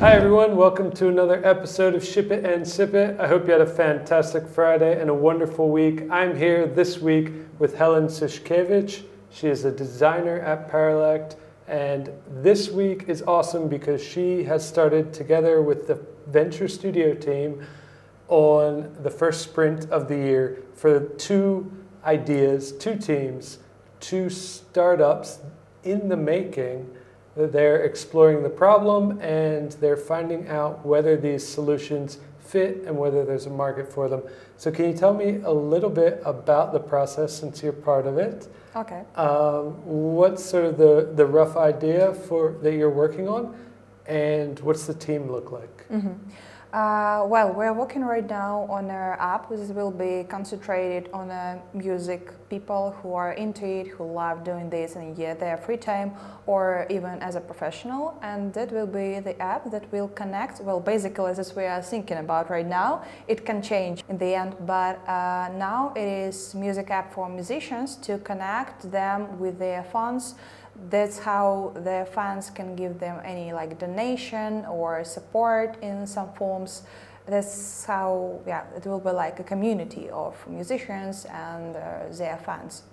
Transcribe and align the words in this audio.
Hi, 0.00 0.12
everyone. 0.12 0.54
Welcome 0.54 0.92
to 0.92 1.08
another 1.08 1.44
episode 1.44 1.96
of 1.96 2.04
Ship 2.04 2.30
It 2.30 2.44
and 2.44 2.66
Sip 2.66 2.94
It. 2.94 3.18
I 3.18 3.26
hope 3.26 3.46
you 3.46 3.52
had 3.52 3.60
a 3.60 3.66
fantastic 3.66 4.46
Friday 4.46 5.00
and 5.00 5.10
a 5.10 5.14
wonderful 5.14 5.70
week. 5.70 6.08
I'm 6.08 6.36
here 6.36 6.68
this 6.68 7.00
week 7.00 7.32
with 7.58 7.74
Helen 7.74 8.06
Sushkevich. 8.06 9.02
She 9.30 9.48
is 9.48 9.64
a 9.64 9.72
designer 9.72 10.38
at 10.38 10.70
Paralect. 10.70 11.34
And 11.66 12.12
this 12.30 12.70
week 12.70 13.06
is 13.08 13.22
awesome 13.22 13.66
because 13.66 14.00
she 14.00 14.44
has 14.44 14.64
started 14.64 15.12
together 15.12 15.62
with 15.62 15.88
the 15.88 16.00
Venture 16.28 16.68
Studio 16.68 17.12
team 17.12 17.66
on 18.28 18.96
the 19.02 19.10
first 19.10 19.42
sprint 19.42 19.90
of 19.90 20.06
the 20.06 20.16
year 20.16 20.62
for 20.74 21.00
two 21.00 21.72
ideas, 22.04 22.70
two 22.70 22.94
teams, 22.94 23.58
two 23.98 24.30
startups 24.30 25.40
in 25.82 26.08
the 26.08 26.16
making 26.16 26.88
they're 27.46 27.84
exploring 27.84 28.42
the 28.42 28.50
problem 28.50 29.20
and 29.20 29.72
they're 29.72 29.96
finding 29.96 30.48
out 30.48 30.84
whether 30.84 31.16
these 31.16 31.46
solutions 31.46 32.18
fit 32.38 32.82
and 32.86 32.96
whether 32.96 33.24
there's 33.24 33.46
a 33.46 33.50
market 33.50 33.92
for 33.92 34.08
them. 34.08 34.22
So, 34.56 34.70
can 34.70 34.90
you 34.90 34.96
tell 34.96 35.14
me 35.14 35.40
a 35.44 35.52
little 35.52 35.90
bit 35.90 36.20
about 36.24 36.72
the 36.72 36.80
process 36.80 37.32
since 37.32 37.62
you're 37.62 37.72
part 37.72 38.06
of 38.06 38.18
it? 38.18 38.48
Okay. 38.74 39.02
Um, 39.14 39.84
what's 39.84 40.44
sort 40.44 40.64
of 40.64 40.78
the, 40.78 41.12
the 41.14 41.26
rough 41.26 41.56
idea 41.56 42.14
for 42.14 42.52
that 42.62 42.74
you're 42.74 42.90
working 42.90 43.28
on, 43.28 43.56
and 44.06 44.58
what's 44.60 44.86
the 44.86 44.94
team 44.94 45.30
look 45.30 45.52
like? 45.52 45.88
Mm-hmm. 45.88 46.12
Uh, 46.72 47.24
well, 47.26 47.50
we're 47.50 47.72
working 47.72 48.04
right 48.04 48.28
now 48.28 48.66
on 48.68 48.90
our 48.90 49.18
app. 49.18 49.48
This 49.48 49.70
will 49.70 49.90
be 49.90 50.26
concentrated 50.28 51.08
on 51.14 51.30
uh, 51.30 51.58
music 51.72 52.30
people 52.50 52.94
who 53.00 53.14
are 53.14 53.32
into 53.32 53.64
it, 53.66 53.86
who 53.88 54.04
love 54.04 54.44
doing 54.44 54.68
this 54.68 54.94
in 54.94 55.16
yeah, 55.16 55.32
their 55.32 55.56
free 55.56 55.78
time 55.78 56.12
or 56.46 56.86
even 56.90 57.22
as 57.22 57.36
a 57.36 57.40
professional. 57.40 58.18
And 58.20 58.52
that 58.52 58.70
will 58.70 58.86
be 58.86 59.18
the 59.18 59.40
app 59.40 59.70
that 59.70 59.90
will 59.90 60.08
connect. 60.08 60.60
Well, 60.60 60.78
basically, 60.78 61.30
as 61.30 61.56
we 61.56 61.64
are 61.64 61.80
thinking 61.80 62.18
about 62.18 62.50
right 62.50 62.66
now, 62.66 63.02
it 63.28 63.46
can 63.46 63.62
change 63.62 64.04
in 64.10 64.18
the 64.18 64.34
end, 64.34 64.54
but 64.66 64.96
uh, 65.08 65.48
now 65.54 65.94
it 65.96 66.06
is 66.06 66.54
music 66.54 66.90
app 66.90 67.14
for 67.14 67.30
musicians 67.30 67.96
to 67.96 68.18
connect 68.18 68.90
them 68.90 69.38
with 69.38 69.58
their 69.58 69.84
fans 69.84 70.34
that's 70.90 71.18
how 71.18 71.72
the 71.74 72.06
fans 72.12 72.50
can 72.50 72.76
give 72.76 72.98
them 72.98 73.20
any 73.24 73.52
like 73.52 73.78
donation 73.78 74.64
or 74.66 75.04
support 75.04 75.76
in 75.82 76.06
some 76.06 76.32
forms. 76.34 76.82
That's 77.26 77.84
how 77.84 78.40
yeah 78.46 78.64
it 78.76 78.86
will 78.86 79.00
be 79.00 79.10
like 79.10 79.38
a 79.40 79.44
community 79.44 80.08
of 80.10 80.34
musicians 80.48 81.26
and 81.26 81.76
uh, 81.76 82.04
their 82.10 82.38
fans. 82.38 82.84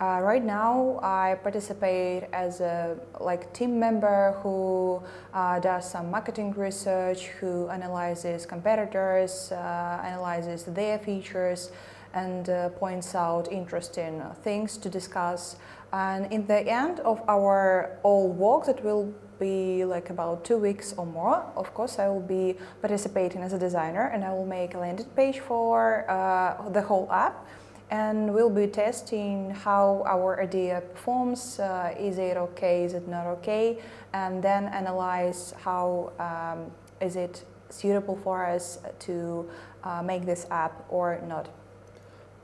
Uh, 0.00 0.20
right 0.20 0.42
now 0.42 0.98
i 1.02 1.36
participate 1.44 2.24
as 2.32 2.60
a 2.60 2.96
like 3.20 3.52
team 3.52 3.78
member 3.78 4.32
who 4.42 5.00
uh, 5.32 5.60
does 5.60 5.88
some 5.88 6.10
marketing 6.10 6.50
research 6.54 7.26
who 7.38 7.68
analyzes 7.68 8.44
competitors 8.44 9.52
uh, 9.52 10.02
analyzes 10.02 10.64
their 10.64 10.98
features 10.98 11.70
and 12.14 12.48
uh, 12.48 12.68
points 12.70 13.14
out 13.14 13.52
interesting 13.52 14.20
things 14.42 14.76
to 14.76 14.88
discuss 14.88 15.56
and 15.92 16.32
in 16.32 16.46
the 16.46 16.60
end 16.66 17.00
of 17.00 17.20
our 17.28 17.98
all 18.02 18.28
work, 18.28 18.66
that 18.66 18.82
will 18.84 19.12
be 19.38 19.84
like 19.84 20.10
about 20.10 20.44
two 20.44 20.56
weeks 20.56 20.94
or 20.96 21.04
more. 21.04 21.44
Of 21.56 21.74
course, 21.74 21.98
I 21.98 22.08
will 22.08 22.20
be 22.38 22.56
participating 22.80 23.42
as 23.42 23.52
a 23.52 23.58
designer 23.58 24.06
and 24.14 24.24
I 24.24 24.32
will 24.32 24.46
make 24.46 24.74
a 24.74 24.78
landing 24.78 25.06
page 25.16 25.40
for 25.40 26.08
uh, 26.08 26.68
the 26.70 26.82
whole 26.82 27.08
app. 27.10 27.46
And 27.90 28.32
we'll 28.32 28.56
be 28.64 28.68
testing 28.68 29.50
how 29.50 30.02
our 30.06 30.40
idea 30.40 30.80
performs. 30.94 31.60
Uh, 31.60 31.94
is 31.98 32.16
it 32.18 32.36
okay? 32.36 32.84
Is 32.84 32.94
it 32.94 33.06
not 33.06 33.26
okay? 33.36 33.78
And 34.14 34.42
then 34.42 34.68
analyze 34.68 35.52
how 35.62 36.12
um, 36.18 36.70
is 37.06 37.16
it 37.16 37.44
suitable 37.72 38.18
for 38.22 38.46
us 38.46 38.78
to 39.00 39.48
uh, 39.84 40.02
make 40.02 40.24
this 40.24 40.46
app 40.50 40.84
or 40.88 41.20
not. 41.26 41.48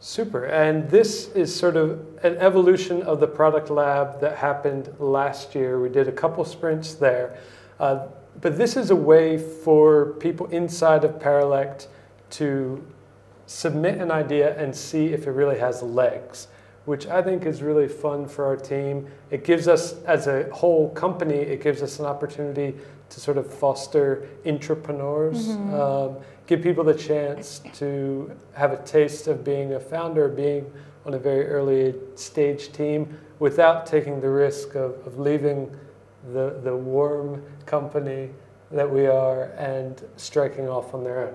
Super. 0.00 0.44
And 0.44 0.88
this 0.88 1.28
is 1.34 1.54
sort 1.54 1.76
of 1.76 2.00
an 2.22 2.36
evolution 2.36 3.02
of 3.02 3.18
the 3.18 3.26
product 3.26 3.68
lab 3.68 4.20
that 4.20 4.38
happened 4.38 4.94
last 5.00 5.56
year. 5.56 5.80
We 5.80 5.88
did 5.88 6.06
a 6.06 6.12
couple 6.12 6.44
sprints 6.44 6.94
there. 6.94 7.36
Uh, 7.80 8.06
but 8.40 8.56
this 8.56 8.76
is 8.76 8.90
a 8.90 8.96
way 8.96 9.38
for 9.38 10.12
people 10.20 10.46
inside 10.46 11.02
of 11.02 11.18
Paralect 11.18 11.88
to 12.30 12.84
submit 13.46 13.98
an 13.98 14.12
idea 14.12 14.56
and 14.56 14.74
see 14.74 15.06
if 15.06 15.26
it 15.26 15.32
really 15.32 15.58
has 15.58 15.82
legs, 15.82 16.46
which 16.84 17.08
I 17.08 17.20
think 17.20 17.44
is 17.44 17.60
really 17.60 17.88
fun 17.88 18.28
for 18.28 18.44
our 18.44 18.56
team. 18.56 19.08
It 19.30 19.42
gives 19.42 19.66
us, 19.66 19.94
as 20.04 20.28
a 20.28 20.48
whole 20.50 20.90
company, 20.90 21.34
it 21.34 21.60
gives 21.60 21.82
us 21.82 21.98
an 21.98 22.06
opportunity 22.06 22.76
to 23.10 23.20
sort 23.20 23.38
of 23.38 23.52
foster 23.52 24.28
entrepreneurs. 24.46 25.48
Mm-hmm. 25.48 25.74
Um, 25.74 26.16
give 26.46 26.62
people 26.62 26.84
the 26.84 26.94
chance 26.94 27.60
to 27.74 28.30
have 28.54 28.72
a 28.72 28.82
taste 28.82 29.28
of 29.28 29.44
being 29.44 29.74
a 29.74 29.80
founder, 29.80 30.28
being 30.28 30.70
on 31.04 31.14
a 31.14 31.18
very 31.18 31.46
early 31.46 31.94
stage 32.14 32.72
team 32.72 33.18
without 33.38 33.86
taking 33.86 34.20
the 34.20 34.28
risk 34.28 34.74
of, 34.74 35.06
of 35.06 35.18
leaving 35.18 35.70
the, 36.32 36.58
the 36.62 36.74
warm 36.74 37.42
company 37.66 38.30
that 38.70 38.90
we 38.90 39.06
are 39.06 39.44
and 39.56 40.02
striking 40.16 40.68
off 40.68 40.94
on 40.94 41.04
their 41.04 41.28
own. 41.28 41.34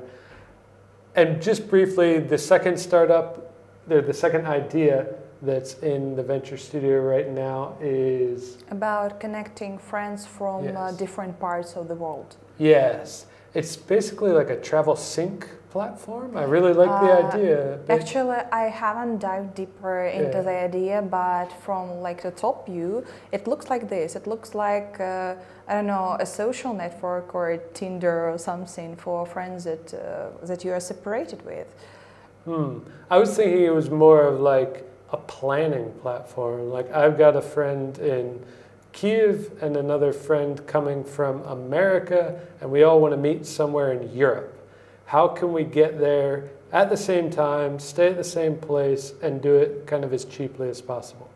And 1.16 1.42
just 1.42 1.68
briefly, 1.70 2.20
the 2.20 2.38
second 2.38 2.80
startup, 2.80 3.54
the, 3.88 4.02
the 4.02 4.14
second 4.14 4.46
idea 4.46 5.16
that's 5.44 5.76
in 5.80 6.16
the 6.16 6.24
venture 6.24 6.58
studio 6.58 7.02
right 7.02 7.30
now 7.30 7.76
is 7.82 8.58
about 8.70 9.20
connecting 9.20 9.78
friends 9.78 10.26
from 10.26 10.62
uh, 10.62 10.68
yes. 10.68 10.76
uh, 10.78 10.92
different 10.98 11.40
parts 11.40 11.76
of 11.76 11.88
the 11.88 11.96
world. 11.96 12.38
Yes. 12.58 13.26
It's 13.54 13.76
basically 13.76 14.32
like 14.32 14.50
a 14.50 14.60
travel 14.60 14.96
sync 14.96 15.48
platform. 15.70 16.38
I 16.38 16.44
really 16.44 16.74
like 16.74 16.94
the 17.06 17.12
uh, 17.12 17.28
idea. 17.28 17.80
Actually, 17.90 18.38
I 18.52 18.64
haven't 18.70 19.20
dived 19.20 19.54
deeper 19.56 20.06
into 20.06 20.38
yeah. 20.38 20.50
the 20.50 20.56
idea, 20.70 21.02
but 21.02 21.50
from 21.66 22.02
like 22.02 22.24
the 22.24 22.32
top 22.32 22.66
view, 22.66 23.06
it 23.32 23.46
looks 23.48 23.70
like 23.70 23.90
this. 23.90 24.16
It 24.16 24.26
looks 24.26 24.56
like 24.56 25.00
uh, 25.00 25.36
I 25.68 25.74
don't 25.76 25.88
know 25.88 26.18
a 26.20 26.26
social 26.26 26.74
network 26.74 27.36
or 27.36 27.58
Tinder 27.74 28.30
or 28.32 28.38
something 28.38 28.96
for 28.96 29.26
friends 29.26 29.66
that 29.66 29.94
uh, 29.94 30.46
that 30.46 30.64
you 30.64 30.72
are 30.72 30.80
separated 30.80 31.44
with. 31.46 31.68
Hmm. 32.46 32.80
I 33.10 33.18
was 33.18 33.36
thinking 33.36 33.64
it 33.64 33.76
was 33.82 33.90
more 33.90 34.22
of 34.32 34.40
like 34.40 34.74
a 35.14 35.18
planning 35.18 35.92
platform. 36.02 36.70
Like 36.70 36.92
I've 36.92 37.18
got 37.18 37.36
a 37.36 37.42
friend 37.42 37.98
in 38.00 38.44
Kiev 38.92 39.52
and 39.62 39.78
another 39.78 40.12
friend 40.12 40.66
coming 40.68 41.04
from 41.04 41.44
America, 41.44 42.40
and 42.60 42.72
we 42.72 42.84
all 42.84 43.00
want 43.00 43.14
to 43.14 43.18
meet 43.18 43.46
somewhere 43.46 43.94
in 43.94 44.16
Europe. 44.16 44.60
How 45.06 45.28
can 45.28 45.54
we 45.54 45.64
get 45.64 46.00
there 46.00 46.50
at 46.72 46.90
the 46.90 46.98
same 46.98 47.30
time, 47.30 47.80
stay 47.80 48.08
at 48.08 48.18
the 48.18 48.24
same 48.24 48.58
place, 48.58 49.14
and 49.22 49.42
do 49.42 49.56
it 49.56 49.86
kind 49.86 50.04
of 50.04 50.14
as 50.14 50.26
cheaply 50.26 50.70
as 50.70 50.82
possible? 50.82 51.30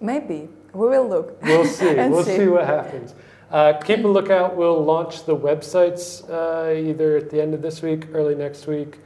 Maybe. 0.00 0.48
We 0.72 0.88
will 0.88 1.08
look. 1.08 1.40
We'll 1.42 1.66
see. 1.66 1.94
we'll 1.94 2.24
see. 2.24 2.36
see. 2.36 2.46
what 2.48 2.66
happens. 2.66 3.14
Uh, 3.50 3.74
keep 3.74 4.04
a 4.04 4.08
lookout. 4.08 4.56
We'll 4.56 4.82
launch 4.82 5.24
the 5.24 5.36
websites 5.36 6.28
uh, 6.28 6.74
either 6.74 7.18
at 7.18 7.30
the 7.30 7.40
end 7.40 7.54
of 7.54 7.62
this 7.62 7.82
week, 7.82 8.08
early 8.12 8.34
next 8.34 8.66
week. 8.66 8.98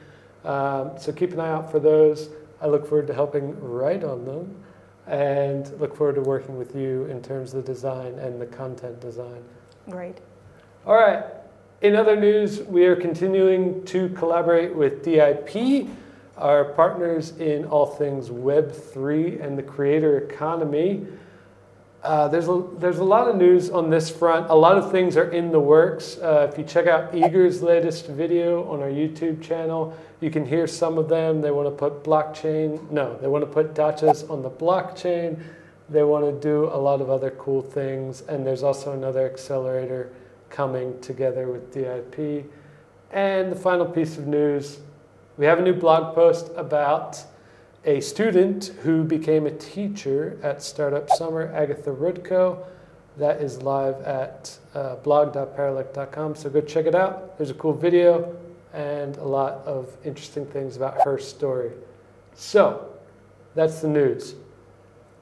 Um, 0.44 0.92
so 0.98 1.12
keep 1.12 1.32
an 1.32 1.40
eye 1.40 1.50
out 1.50 1.70
for 1.70 1.78
those. 1.78 2.30
I 2.60 2.66
look 2.66 2.86
forward 2.86 3.06
to 3.08 3.14
helping 3.14 3.58
write 3.60 4.04
on 4.04 4.24
them 4.24 4.56
and 5.06 5.80
look 5.80 5.96
forward 5.96 6.16
to 6.16 6.20
working 6.20 6.58
with 6.58 6.74
you 6.74 7.06
in 7.06 7.22
terms 7.22 7.54
of 7.54 7.64
the 7.64 7.72
design 7.72 8.18
and 8.18 8.40
the 8.40 8.46
content 8.46 9.00
design. 9.00 9.42
Great. 9.88 10.18
All 10.86 10.94
right. 10.94 11.24
In 11.80 11.94
other 11.94 12.16
news, 12.16 12.62
we 12.62 12.86
are 12.86 12.96
continuing 12.96 13.84
to 13.84 14.08
collaborate 14.10 14.74
with 14.74 15.04
DEIP, 15.04 15.88
our 16.36 16.64
partners 16.64 17.36
in 17.38 17.64
all 17.64 17.86
things 17.86 18.30
Web3 18.30 19.42
and 19.42 19.56
the 19.56 19.62
creator 19.62 20.18
economy. 20.18 21.06
Uh, 22.02 22.28
there's, 22.28 22.48
a, 22.48 22.64
there's 22.78 22.98
a 22.98 23.04
lot 23.04 23.26
of 23.26 23.36
news 23.36 23.70
on 23.70 23.90
this 23.90 24.08
front. 24.08 24.48
A 24.50 24.54
lot 24.54 24.78
of 24.78 24.90
things 24.92 25.16
are 25.16 25.30
in 25.30 25.50
the 25.50 25.58
works. 25.58 26.16
Uh, 26.18 26.48
if 26.50 26.56
you 26.56 26.64
check 26.64 26.86
out 26.86 27.12
Igor's 27.12 27.60
latest 27.60 28.06
video 28.06 28.70
on 28.70 28.80
our 28.80 28.88
YouTube 28.88 29.42
channel, 29.42 29.96
you 30.20 30.30
can 30.30 30.46
hear 30.46 30.66
some 30.66 30.96
of 30.96 31.08
them. 31.08 31.40
They 31.40 31.50
want 31.50 31.66
to 31.66 31.72
put 31.72 32.04
blockchain, 32.04 32.90
no, 32.90 33.16
they 33.18 33.26
want 33.26 33.42
to 33.42 33.50
put 33.50 33.74
dachas 33.74 34.28
on 34.30 34.42
the 34.42 34.50
blockchain. 34.50 35.40
They 35.88 36.02
want 36.02 36.24
to 36.24 36.32
do 36.32 36.66
a 36.66 36.78
lot 36.78 37.00
of 37.00 37.10
other 37.10 37.30
cool 37.32 37.62
things. 37.62 38.20
And 38.22 38.46
there's 38.46 38.62
also 38.62 38.92
another 38.92 39.28
accelerator 39.28 40.12
coming 40.50 41.00
together 41.00 41.48
with 41.50 41.74
DEIP. 41.74 42.44
And 43.10 43.50
the 43.50 43.56
final 43.56 43.86
piece 43.86 44.18
of 44.18 44.26
news 44.26 44.78
we 45.38 45.46
have 45.46 45.60
a 45.60 45.62
new 45.62 45.72
blog 45.72 46.16
post 46.16 46.50
about 46.56 47.24
a 47.84 48.00
student 48.00 48.72
who 48.82 49.04
became 49.04 49.46
a 49.46 49.50
teacher 49.50 50.38
at 50.42 50.62
Startup 50.62 51.08
Summer, 51.10 51.52
Agatha 51.54 51.90
Rudko. 51.90 52.66
That 53.16 53.40
is 53.40 53.62
live 53.62 54.00
at 54.02 54.56
uh, 54.74 54.96
blog.paralect.com, 54.96 56.34
so 56.36 56.50
go 56.50 56.60
check 56.60 56.86
it 56.86 56.94
out. 56.94 57.36
There's 57.38 57.50
a 57.50 57.54
cool 57.54 57.72
video 57.72 58.36
and 58.72 59.16
a 59.16 59.24
lot 59.24 59.54
of 59.66 59.96
interesting 60.04 60.46
things 60.46 60.76
about 60.76 61.02
her 61.02 61.18
story. 61.18 61.72
So, 62.34 62.94
that's 63.54 63.80
the 63.80 63.88
news. 63.88 64.34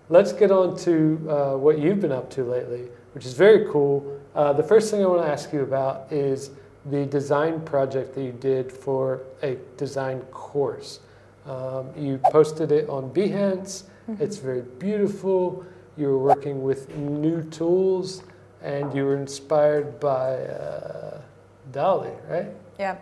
let's 0.09 0.33
get 0.33 0.51
on 0.51 0.77
to 0.77 1.27
uh, 1.29 1.57
what 1.57 1.79
you've 1.79 2.01
been 2.01 2.13
up 2.13 2.31
to 2.31 2.45
lately, 2.45 2.89
which 3.13 3.25
is 3.25 3.33
very 3.33 3.67
cool. 3.71 4.21
Uh, 4.35 4.53
the 4.53 4.63
first 4.63 4.91
thing 4.91 5.03
I 5.03 5.07
want 5.07 5.23
to 5.23 5.29
ask 5.29 5.53
you 5.53 5.63
about 5.63 6.13
is 6.13 6.51
the 6.91 7.07
design 7.07 7.61
project 7.63 8.15
that 8.15 8.23
you 8.23 8.33
did 8.33 8.71
for 8.71 9.23
a 9.43 9.57
design 9.77 10.21
course. 10.33 11.01
Um, 11.47 11.91
you 11.97 12.19
posted 12.31 12.73
it 12.73 12.89
on 12.89 13.11
Behance. 13.11 13.85
Mm-hmm. 14.11 14.23
It's 14.23 14.39
very 14.39 14.63
beautiful. 14.63 15.65
You 15.97 16.09
were 16.09 16.19
working 16.19 16.63
with 16.63 16.95
new 16.97 17.43
tools, 17.45 18.23
and 18.63 18.93
you 18.95 19.05
were 19.05 19.17
inspired 19.17 19.99
by 20.01 20.39
uh, 20.39 21.21
DALL-E, 21.73 22.11
right? 22.29 22.53
Yeah. 22.79 22.97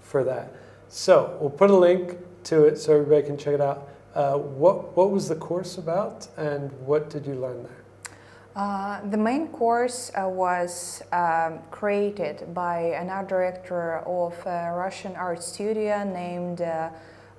For 0.00 0.24
that. 0.24 0.52
So 0.88 1.36
we'll 1.40 1.50
put 1.50 1.70
a 1.70 1.76
link 1.76 2.18
to 2.44 2.64
it 2.64 2.78
so 2.78 2.94
everybody 2.94 3.26
can 3.26 3.36
check 3.36 3.54
it 3.54 3.60
out. 3.60 3.88
Uh, 4.14 4.38
what, 4.38 4.96
what 4.96 5.10
was 5.10 5.28
the 5.28 5.34
course 5.34 5.76
about 5.76 6.26
and 6.38 6.72
what 6.86 7.10
did 7.10 7.26
you 7.26 7.34
learn 7.34 7.62
there? 7.62 7.76
Uh, 8.54 9.06
the 9.10 9.16
main 9.18 9.48
course 9.48 10.10
uh, 10.14 10.26
was 10.26 11.02
um, 11.12 11.58
created 11.70 12.54
by 12.54 12.78
an 12.78 13.10
art 13.10 13.28
director 13.28 13.98
of 14.06 14.32
a 14.46 14.72
Russian 14.74 15.14
art 15.16 15.42
studio 15.42 16.02
named 16.04 16.62
uh, 16.62 16.88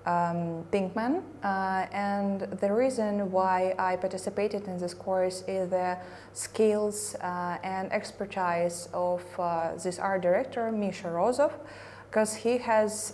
um, 0.08 0.64
Pinkman. 0.72 1.22
Uh, 1.44 1.86
and 1.92 2.42
the 2.62 2.72
reason 2.72 3.30
why 3.32 3.76
I 3.78 3.98
participated 3.98 4.68
in 4.68 4.80
this 4.80 4.94
course 4.94 5.44
is 5.48 5.70
the 5.70 5.98
skills 6.34 7.16
uh, 7.22 7.58
and 7.64 7.92
expertise 7.92 8.88
of 8.94 9.22
this 9.84 10.00
art 10.00 10.22
director, 10.22 10.72
Misha 10.72 11.10
Rozov 11.10 11.52
because 12.10 12.36
he 12.36 12.58
has 12.58 13.14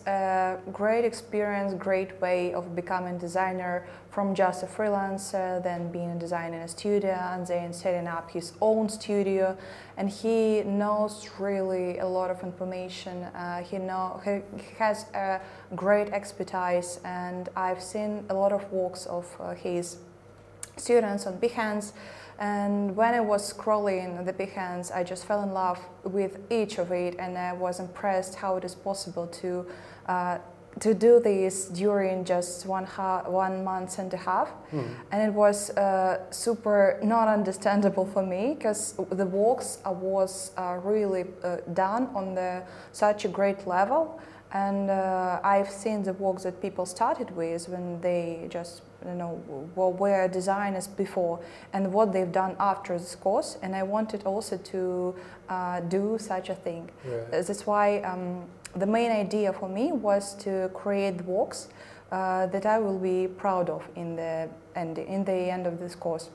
great 0.72 1.04
experience, 1.04 1.74
great 1.74 2.22
way 2.22 2.54
of 2.54 2.76
becoming 2.76 3.18
designer 3.18 3.86
from 4.14 4.36
just 4.36 4.62
a 4.62 4.68
freelancer, 4.68 5.62
then 5.64 5.92
being 5.92 6.12
a 6.12 6.20
designer 6.20 6.58
in 6.58 6.64
a 6.64 6.68
studio, 6.68 7.18
and 7.32 7.48
then 7.48 7.74
setting 7.74 8.08
up 8.08 8.30
his 8.30 8.54
own 8.62 8.88
studio. 8.88 9.58
And 9.98 10.08
he 10.08 10.62
knows 10.62 11.30
really 11.40 11.98
a 11.98 12.06
lot 12.06 12.30
of 12.30 12.44
information. 12.44 13.24
Uh, 13.24 13.64
he 13.64 13.80
know 13.80 14.22
he, 14.24 14.42
he, 14.62 14.76
has 14.78 15.08
a 15.16 15.42
great 15.76 16.10
expertise, 16.10 17.00
and 17.04 17.50
I've 17.56 17.82
seen 17.82 18.26
a 18.30 18.36
lot 18.36 18.52
of 18.52 18.72
works 18.72 19.08
of 19.08 19.26
uh, 19.40 19.56
his 19.56 19.98
students 20.78 21.26
on 21.26 21.40
Behance. 21.40 21.94
And 22.44 22.94
when 22.98 23.14
I 23.14 23.22
was 23.22 23.54
scrolling 23.54 24.26
the 24.26 24.34
Behance, 24.34 24.94
I 24.94 25.02
just 25.06 25.26
fell 25.26 25.44
in 25.44 25.54
love 25.54 25.80
with 26.04 26.40
each 26.52 26.78
of 26.78 26.92
it, 26.92 27.16
and 27.18 27.38
I 27.38 27.54
was 27.54 27.80
impressed 27.80 28.36
how 28.36 28.58
it 28.58 28.66
is 28.66 28.76
possible 28.76 29.28
to 29.28 29.66
uh, 30.08 30.38
to 30.82 30.94
do 30.94 31.22
this 31.22 31.70
during 31.70 32.26
just 32.26 32.66
one 32.66 32.84
ha- 32.84 33.24
one 33.28 33.64
month 33.64 33.98
and 33.98 34.14
a 34.14 34.18
half, 34.18 34.50
mm. 34.74 34.94
and 35.12 35.22
it 35.22 35.34
was 35.34 35.70
uh, 35.78 36.30
super 36.32 37.00
not 37.02 37.30
understandable 37.30 38.06
for 38.06 38.26
me 38.26 38.56
because 38.56 38.94
the 39.12 39.26
works 39.26 39.78
was 39.86 40.52
uh, 40.58 40.80
really 40.84 41.24
uh, 41.46 41.58
done 41.74 42.10
on 42.14 42.36
the 42.36 42.62
such 42.92 43.24
a 43.24 43.30
great 43.30 43.66
level, 43.66 44.20
and 44.52 44.90
uh, 44.90 45.40
I've 45.46 45.70
seen 45.70 46.04
the 46.04 46.14
works 46.14 46.44
that 46.44 46.62
people 46.62 46.86
started 46.86 47.32
with 47.38 47.70
when 47.70 48.02
they 48.02 48.48
just 48.50 48.82
you 49.06 49.16
know, 49.16 49.42
were 49.76 50.28
designers 50.28 50.88
before 50.88 51.40
and 51.74 51.92
what 51.92 52.14
they've 52.14 52.32
done 52.32 52.56
after 52.60 52.98
this 52.98 53.16
course. 53.16 53.58
And 53.62 53.76
I 53.76 53.84
wanted 53.84 54.24
also 54.24 54.58
to 54.58 55.16
uh, 55.50 55.80
do 55.82 56.18
such 56.20 56.50
a 56.50 56.56
thing. 56.56 56.90
Right. 57.06 57.32
That's 57.32 57.66
why 57.66 58.00
um, 58.00 58.46
the 58.76 58.86
main 58.86 59.12
idea 59.12 59.54
for 59.54 59.70
me 59.70 59.92
was 59.92 60.36
to 60.36 60.70
create 60.74 61.22
works 61.26 61.70
uh, 62.12 62.48
that 62.48 62.66
I 62.66 62.80
will 62.80 63.00
be 63.00 63.28
proud 63.28 63.70
of 63.70 63.84
in 63.96 64.16
the 64.16 64.50
end, 64.76 64.98
in 64.98 65.24
the 65.24 65.34
end 65.34 65.68
of 65.68 65.80
this 65.80 65.96
course. 65.96 66.30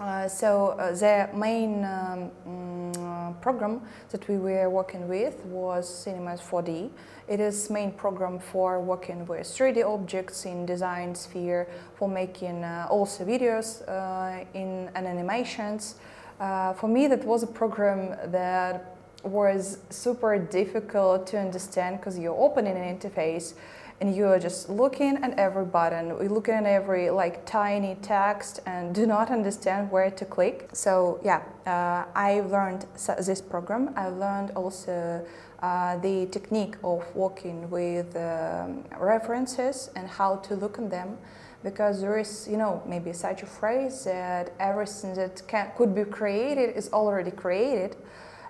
Uh, 0.00 0.26
so 0.26 0.68
uh, 0.78 0.92
the 0.92 1.28
main 1.34 1.84
um, 1.84 2.30
mm, 2.48 3.40
program 3.42 3.82
that 4.10 4.26
we 4.26 4.38
were 4.38 4.70
working 4.70 5.06
with 5.06 5.44
was 5.44 5.86
Cinemas 5.86 6.40
4D. 6.40 6.90
It 7.32 7.40
is 7.40 7.70
main 7.70 7.92
program 7.92 8.38
for 8.38 8.78
working 8.78 9.26
with 9.26 9.46
3D 9.46 9.82
objects 9.86 10.44
in 10.44 10.66
design 10.66 11.14
sphere, 11.14 11.66
for 11.94 12.06
making 12.06 12.62
uh, 12.62 12.86
also 12.90 13.24
videos 13.24 13.80
uh, 13.88 14.44
in 14.52 14.90
and 14.94 15.06
animations. 15.06 15.94
Uh, 16.38 16.74
for 16.74 16.88
me, 16.88 17.06
that 17.06 17.24
was 17.24 17.42
a 17.42 17.46
program 17.46 18.18
that 18.32 18.98
was 19.24 19.78
super 19.88 20.36
difficult 20.36 21.26
to 21.28 21.38
understand 21.38 22.00
because 22.00 22.18
you're 22.18 22.38
opening 22.38 22.76
an 22.76 22.98
interface 22.98 23.54
and 24.02 24.16
you 24.16 24.26
are 24.26 24.40
just 24.40 24.68
looking 24.68 25.16
at 25.18 25.38
every 25.38 25.64
button, 25.64 26.18
we 26.18 26.26
looking 26.26 26.54
at 26.54 26.66
every 26.66 27.08
like 27.08 27.46
tiny 27.46 27.94
text 28.02 28.58
and 28.66 28.92
do 28.92 29.06
not 29.06 29.30
understand 29.30 29.92
where 29.92 30.10
to 30.10 30.24
click. 30.24 30.68
So 30.72 31.20
yeah, 31.22 31.42
uh, 31.66 32.10
I 32.16 32.40
learned 32.40 32.84
this 33.28 33.40
program. 33.40 33.94
I 33.94 34.08
learned 34.08 34.50
also 34.56 35.24
uh, 35.62 35.98
the 35.98 36.26
technique 36.26 36.74
of 36.82 37.00
working 37.14 37.70
with 37.70 38.16
um, 38.16 38.82
references 38.98 39.88
and 39.94 40.08
how 40.08 40.38
to 40.46 40.56
look 40.56 40.78
at 40.78 40.90
them 40.90 41.16
because 41.62 42.00
there 42.00 42.18
is, 42.18 42.48
you 42.50 42.56
know, 42.56 42.82
maybe 42.84 43.12
such 43.12 43.44
a 43.44 43.46
phrase 43.46 44.02
that 44.02 44.52
everything 44.58 45.14
that 45.14 45.42
can, 45.46 45.70
could 45.76 45.94
be 45.94 46.02
created 46.02 46.74
is 46.74 46.92
already 46.92 47.30
created 47.30 47.94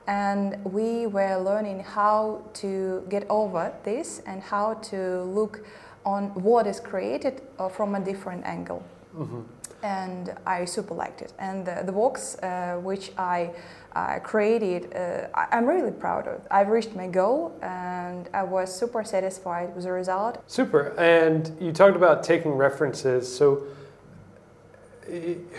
and 0.07 0.63
we 0.65 1.07
were 1.07 1.37
learning 1.37 1.81
how 1.81 2.43
to 2.55 3.05
get 3.09 3.27
over 3.31 3.73
this 3.85 4.23
and 4.27 4.43
how 4.43 4.75
to 4.75 5.23
look 5.23 5.65
on 6.05 6.35
what 6.35 6.67
is 6.67 6.81
created 6.81 7.43
uh, 7.59 7.69
from 7.69 7.95
a 7.95 8.01
different 8.01 8.45
angle. 8.45 8.83
Mm-hmm. 9.17 9.43
And 9.85 10.35
I 10.47 10.65
super 10.65 10.95
liked 10.95 11.23
it. 11.23 11.33
And 11.39 11.67
the, 11.67 11.83
the 11.85 11.93
works 11.93 12.37
uh, 12.37 12.79
which 12.83 13.13
I 13.19 13.51
uh, 13.95 14.21
created, 14.21 14.95
uh, 14.95 15.27
I, 15.35 15.59
am 15.59 15.67
really 15.67 15.91
proud 15.91 16.29
of. 16.29 16.47
I've 16.51 16.69
reached 16.69 16.95
my 16.95 17.09
goal 17.09 17.57
and 17.63 18.29
I 18.33 18.45
was 18.45 18.75
super 18.75 19.03
satisfied 19.05 19.75
with 19.75 19.85
the 19.85 19.93
result. 19.93 20.43
Super. 20.47 20.95
And 20.99 21.57
you 21.61 21.73
talked 21.73 21.97
about 21.97 22.23
taking 22.23 22.53
references. 22.53 23.33
So 23.33 23.65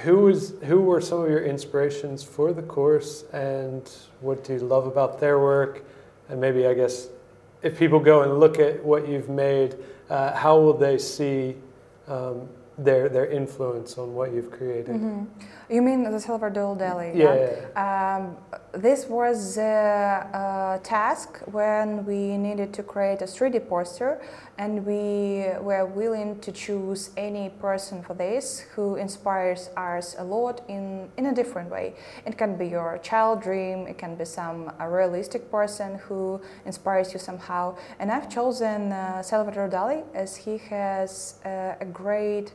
who 0.04 0.34
who 0.34 0.81
were 0.81 1.01
some 1.01 1.22
of 1.22 1.30
your 1.30 1.44
inspirations 1.44 2.24
for 2.24 2.54
the 2.54 2.62
course 2.62 3.25
and 3.34 3.92
what 4.22 4.44
do 4.44 4.54
you 4.54 4.60
love 4.60 4.88
about 4.88 5.19
their 5.19 5.40
work 5.40 5.84
and 6.30 6.40
maybe 6.40 6.66
i 6.66 6.74
guess 6.74 7.10
if 7.62 7.78
people 7.78 8.00
go 8.00 8.24
and 8.24 8.40
look 8.40 8.57
at 8.60 8.84
what 8.84 9.07
you've 9.07 9.30
made 9.30 9.75
uh, 10.10 10.34
how 10.34 10.57
will 10.57 10.78
they 10.78 10.98
see 10.98 11.56
um, 12.07 12.48
their 12.78 13.10
their 13.10 13.28
influence 13.28 13.98
on 13.98 14.13
what 14.13 14.34
you've 14.34 14.51
created. 14.51 14.95
Mm-hmm. 14.95 15.25
You 15.73 15.81
mean 15.81 16.03
the 16.03 16.19
Salvador 16.19 16.75
Dali? 16.75 17.15
Yeah. 17.15 17.33
yeah. 17.33 18.15
Um, 18.15 18.37
this 18.79 19.07
was 19.07 19.57
a, 19.57 20.30
a, 20.31 20.80
task 20.83 21.39
when 21.51 22.06
we 22.06 22.37
needed 22.37 22.71
to 22.75 22.83
create 22.83 23.23
a 23.23 23.25
3D 23.25 23.68
poster, 23.68 24.21
and 24.59 24.85
we 24.85 25.47
were 25.61 25.87
willing 25.87 26.39
to 26.42 26.51
choose 26.51 27.09
any 27.18 27.49
person 27.49 28.03
for 28.03 28.13
this 28.13 28.59
who 28.75 28.97
inspires 28.97 29.71
us 29.75 30.15
a 30.19 30.23
lot 30.23 30.61
in 30.68 31.09
in 31.18 31.25
a 31.25 31.33
different 31.33 31.71
way. 31.71 31.95
It 32.27 32.37
can 32.37 32.56
be 32.56 32.68
your 32.68 32.99
child 32.99 33.42
dream. 33.42 33.87
It 33.87 33.97
can 33.97 34.13
be 34.15 34.25
some 34.25 34.71
a 34.80 34.87
realistic 34.87 35.49
person 35.49 35.89
who 36.06 36.39
inspires 36.65 37.13
you 37.13 37.19
somehow. 37.19 37.77
And 37.97 38.11
I've 38.11 38.30
chosen 38.30 38.92
uh, 38.92 39.23
Salvador 39.23 39.69
Dali 39.69 40.03
as 40.13 40.35
he 40.35 40.59
has 40.69 41.39
uh, 41.45 41.85
a 41.85 41.85
great 41.85 42.53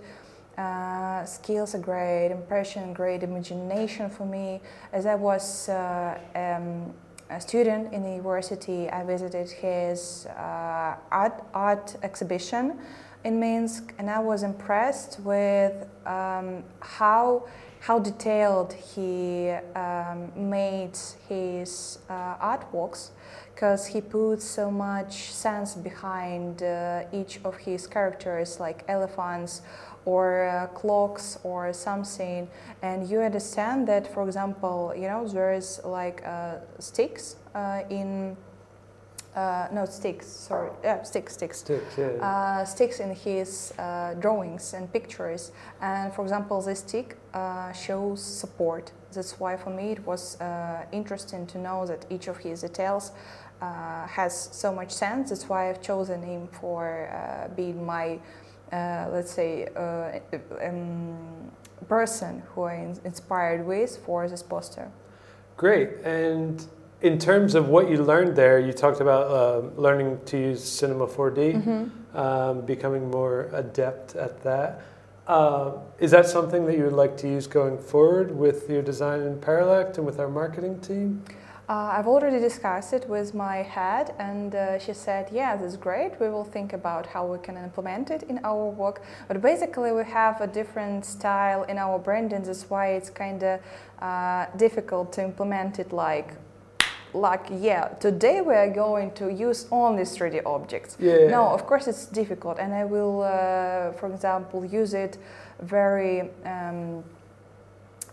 uh, 0.58 1.24
skills 1.24 1.74
are 1.74 1.78
great, 1.78 2.30
impression, 2.30 2.92
great 2.92 3.22
imagination 3.22 4.10
for 4.10 4.26
me. 4.26 4.60
As 4.92 5.06
I 5.06 5.14
was 5.14 5.68
uh, 5.68 6.18
um, 6.34 6.92
a 7.30 7.40
student 7.40 7.92
in 7.92 8.02
the 8.02 8.10
university, 8.10 8.90
I 8.90 9.04
visited 9.04 9.48
his 9.50 10.26
uh, 10.26 10.96
art, 11.12 11.44
art 11.54 11.96
exhibition 12.02 12.78
in 13.24 13.38
Minsk, 13.38 13.94
and 13.98 14.10
I 14.10 14.18
was 14.18 14.42
impressed 14.42 15.20
with 15.20 15.86
um, 16.06 16.64
how 16.80 17.44
how 17.80 17.98
detailed 17.98 18.72
he 18.72 19.50
um, 19.76 20.32
made 20.34 20.98
his 21.28 22.00
uh, 22.10 22.36
artworks 22.36 23.10
because 23.54 23.86
he 23.86 24.00
put 24.00 24.42
so 24.42 24.70
much 24.70 25.32
sense 25.32 25.74
behind 25.74 26.62
uh, 26.62 27.02
each 27.12 27.40
of 27.44 27.56
his 27.56 27.86
characters 27.86 28.58
like 28.58 28.84
elephants 28.88 29.62
or 30.04 30.48
uh, 30.48 30.66
clocks 30.68 31.38
or 31.44 31.72
something. 31.72 32.48
And 32.82 33.08
you 33.08 33.20
understand 33.20 33.86
that 33.88 34.12
for 34.12 34.22
example 34.24 34.92
you 34.96 35.08
know 35.08 35.26
there 35.28 35.52
is 35.52 35.80
like 35.84 36.22
uh, 36.26 36.56
sticks 36.78 37.36
uh, 37.54 37.82
in 37.90 38.36
uh, 39.36 39.68
no 39.72 39.84
sticks 39.84 40.26
sorry 40.26 40.70
yeah 40.82 41.02
sticks 41.02 41.34
sticks. 41.34 41.58
Sticks, 41.58 41.98
yeah. 41.98 42.06
Uh, 42.28 42.64
sticks 42.64 42.98
in 43.00 43.14
his 43.14 43.72
uh, 43.78 44.14
drawings 44.14 44.72
and 44.74 44.92
pictures. 44.92 45.52
And 45.80 46.12
for 46.12 46.22
example 46.22 46.60
this 46.62 46.80
stick 46.80 47.16
shows 47.74 48.22
support. 48.22 48.92
That's 49.12 49.38
why 49.38 49.56
for 49.56 49.70
me 49.70 49.92
it 49.92 50.06
was 50.06 50.38
interesting 50.92 51.46
to 51.48 51.58
know 51.58 51.86
that 51.86 52.06
each 52.10 52.28
of 52.28 52.38
his 52.38 52.62
details 52.62 53.12
has 53.60 54.48
so 54.52 54.72
much 54.72 54.90
sense. 54.90 55.30
That's 55.30 55.48
why 55.48 55.68
i've 55.68 55.82
chosen 55.82 56.22
him 56.22 56.48
for 56.48 57.08
being 57.54 57.84
my 57.84 58.18
let's 58.72 59.30
say, 59.30 59.68
uh, 59.76 60.18
um, 60.62 61.50
person 61.88 62.42
who 62.54 62.64
I'm 62.64 62.94
inspired 63.04 63.64
with 63.64 63.98
for 64.04 64.28
this 64.28 64.42
poster. 64.42 64.90
Great. 65.56 65.90
And 66.04 66.64
in 67.00 67.18
terms 67.18 67.54
of 67.54 67.68
what 67.68 67.90
you 67.90 68.02
learned 68.02 68.36
there, 68.36 68.58
you 68.58 68.72
talked 68.72 69.00
about 69.00 69.30
uh, 69.30 69.80
learning 69.80 70.20
to 70.26 70.36
use 70.36 70.62
Cinema 70.62 71.06
4D, 71.06 71.62
mm-hmm. 71.62 72.16
um, 72.16 72.60
becoming 72.62 73.10
more 73.10 73.48
adept 73.52 74.16
at 74.16 74.42
that. 74.42 74.82
Uh, 75.26 75.72
is 75.98 76.10
that 76.10 76.26
something 76.26 76.64
that 76.66 76.76
you 76.76 76.84
would 76.84 76.94
like 76.94 77.16
to 77.18 77.28
use 77.28 77.46
going 77.46 77.78
forward 77.78 78.36
with 78.36 78.68
your 78.70 78.82
design 78.82 79.20
in 79.20 79.38
Paralect 79.38 79.98
and 79.98 80.06
with 80.06 80.18
our 80.18 80.28
marketing 80.28 80.80
team? 80.80 81.22
Uh, 81.68 81.96
I've 81.98 82.06
already 82.06 82.40
discussed 82.40 82.94
it 82.94 83.06
with 83.10 83.34
my 83.34 83.56
head, 83.56 84.14
and 84.18 84.54
uh, 84.54 84.78
she 84.78 84.94
said, 84.94 85.28
"Yeah, 85.30 85.54
that's 85.54 85.76
great. 85.76 86.18
We 86.18 86.30
will 86.30 86.44
think 86.44 86.72
about 86.72 87.06
how 87.06 87.26
we 87.26 87.38
can 87.38 87.58
implement 87.58 88.10
it 88.10 88.22
in 88.22 88.40
our 88.42 88.70
work." 88.70 89.02
But 89.28 89.42
basically, 89.42 89.92
we 89.92 90.04
have 90.04 90.40
a 90.40 90.46
different 90.46 91.04
style 91.04 91.64
in 91.64 91.76
our 91.76 91.98
branding. 91.98 92.42
That's 92.42 92.70
why 92.70 92.92
it's 92.96 93.10
kind 93.10 93.42
of 93.42 93.60
uh, 94.00 94.46
difficult 94.56 95.12
to 95.14 95.22
implement 95.22 95.78
it 95.78 95.92
like 95.92 96.34
like 97.14 97.46
yeah 97.50 97.88
today 98.00 98.42
we 98.42 98.54
are 98.54 98.70
going 98.70 99.10
to 99.12 99.32
use 99.32 99.66
only 99.70 100.02
3d 100.02 100.42
objects 100.44 100.94
yeah. 101.00 101.26
no 101.26 101.48
of 101.48 101.64
course 101.66 101.88
it's 101.88 102.04
difficult 102.04 102.58
and 102.58 102.74
i 102.74 102.84
will 102.84 103.22
uh, 103.22 103.90
for 103.92 104.12
example 104.12 104.62
use 104.62 104.92
it 104.92 105.16
very 105.62 106.28
um, 106.44 107.02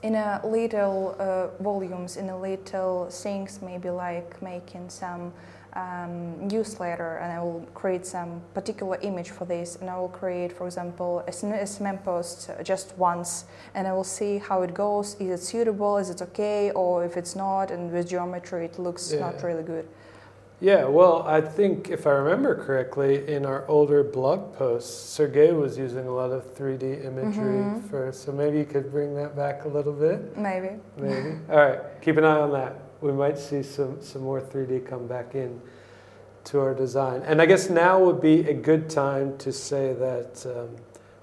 in 0.05 0.13
a 0.13 0.39
little 0.45 1.15
uh, 1.17 1.47
volumes, 1.63 2.15
in 2.17 2.29
a 2.29 2.39
little 2.39 3.09
things, 3.09 3.59
maybe 3.61 3.89
like 3.89 4.39
making 4.39 4.87
some 4.87 5.33
um, 5.73 6.47
newsletter 6.47 7.17
and 7.17 7.33
I 7.33 7.41
will 7.41 7.65
create 7.73 8.05
some 8.05 8.39
particular 8.53 8.97
image 9.01 9.31
for 9.31 9.45
this 9.45 9.77
and 9.77 9.89
I 9.89 9.97
will 9.97 10.15
create, 10.21 10.51
for 10.51 10.67
example, 10.67 11.23
a 11.27 11.31
SMM 11.31 12.03
post 12.03 12.51
just 12.63 12.95
once 12.99 13.45
and 13.73 13.87
I 13.87 13.93
will 13.93 14.09
see 14.19 14.37
how 14.37 14.61
it 14.61 14.75
goes. 14.75 15.15
Is 15.19 15.41
it 15.41 15.43
suitable? 15.43 15.97
Is 15.97 16.11
it 16.11 16.21
okay? 16.21 16.69
Or 16.71 17.03
if 17.03 17.17
it's 17.17 17.35
not 17.35 17.71
and 17.71 17.91
with 17.91 18.07
geometry 18.07 18.65
it 18.65 18.77
looks 18.77 19.11
yeah. 19.11 19.21
not 19.21 19.41
really 19.41 19.63
good. 19.63 19.87
Yeah, 20.61 20.85
well, 20.85 21.23
I 21.23 21.41
think 21.41 21.89
if 21.89 22.07
I 22.07 22.11
remember 22.11 22.55
correctly, 22.55 23.27
in 23.27 23.45
our 23.45 23.67
older 23.67 24.03
blog 24.03 24.53
posts, 24.53 24.97
Sergey 25.09 25.51
was 25.51 25.77
using 25.77 26.07
a 26.07 26.11
lot 26.11 26.31
of 26.31 26.55
3D 26.55 27.05
imagery 27.05 27.59
mm-hmm. 27.59 27.87
for, 27.87 28.11
so 28.13 28.31
maybe 28.31 28.59
you 28.59 28.65
could 28.65 28.89
bring 28.89 29.13
that 29.15 29.35
back 29.35 29.65
a 29.65 29.67
little 29.67 29.91
bit. 29.91 30.37
Maybe. 30.37 30.69
Maybe. 30.97 31.37
All 31.49 31.57
right, 31.57 31.79
keep 32.01 32.15
an 32.15 32.23
eye 32.23 32.39
on 32.39 32.53
that. 32.53 32.79
We 33.01 33.11
might 33.11 33.37
see 33.37 33.63
some, 33.63 34.01
some 34.01 34.21
more 34.21 34.39
3D 34.39 34.87
come 34.87 35.07
back 35.07 35.35
in 35.35 35.61
to 36.45 36.59
our 36.59 36.73
design. 36.73 37.21
And 37.23 37.41
I 37.41 37.45
guess 37.47 37.69
now 37.69 37.99
would 37.99 38.21
be 38.21 38.47
a 38.47 38.53
good 38.53 38.89
time 38.89 39.37
to 39.39 39.51
say 39.51 39.93
that 39.93 40.45
um, 40.45 40.75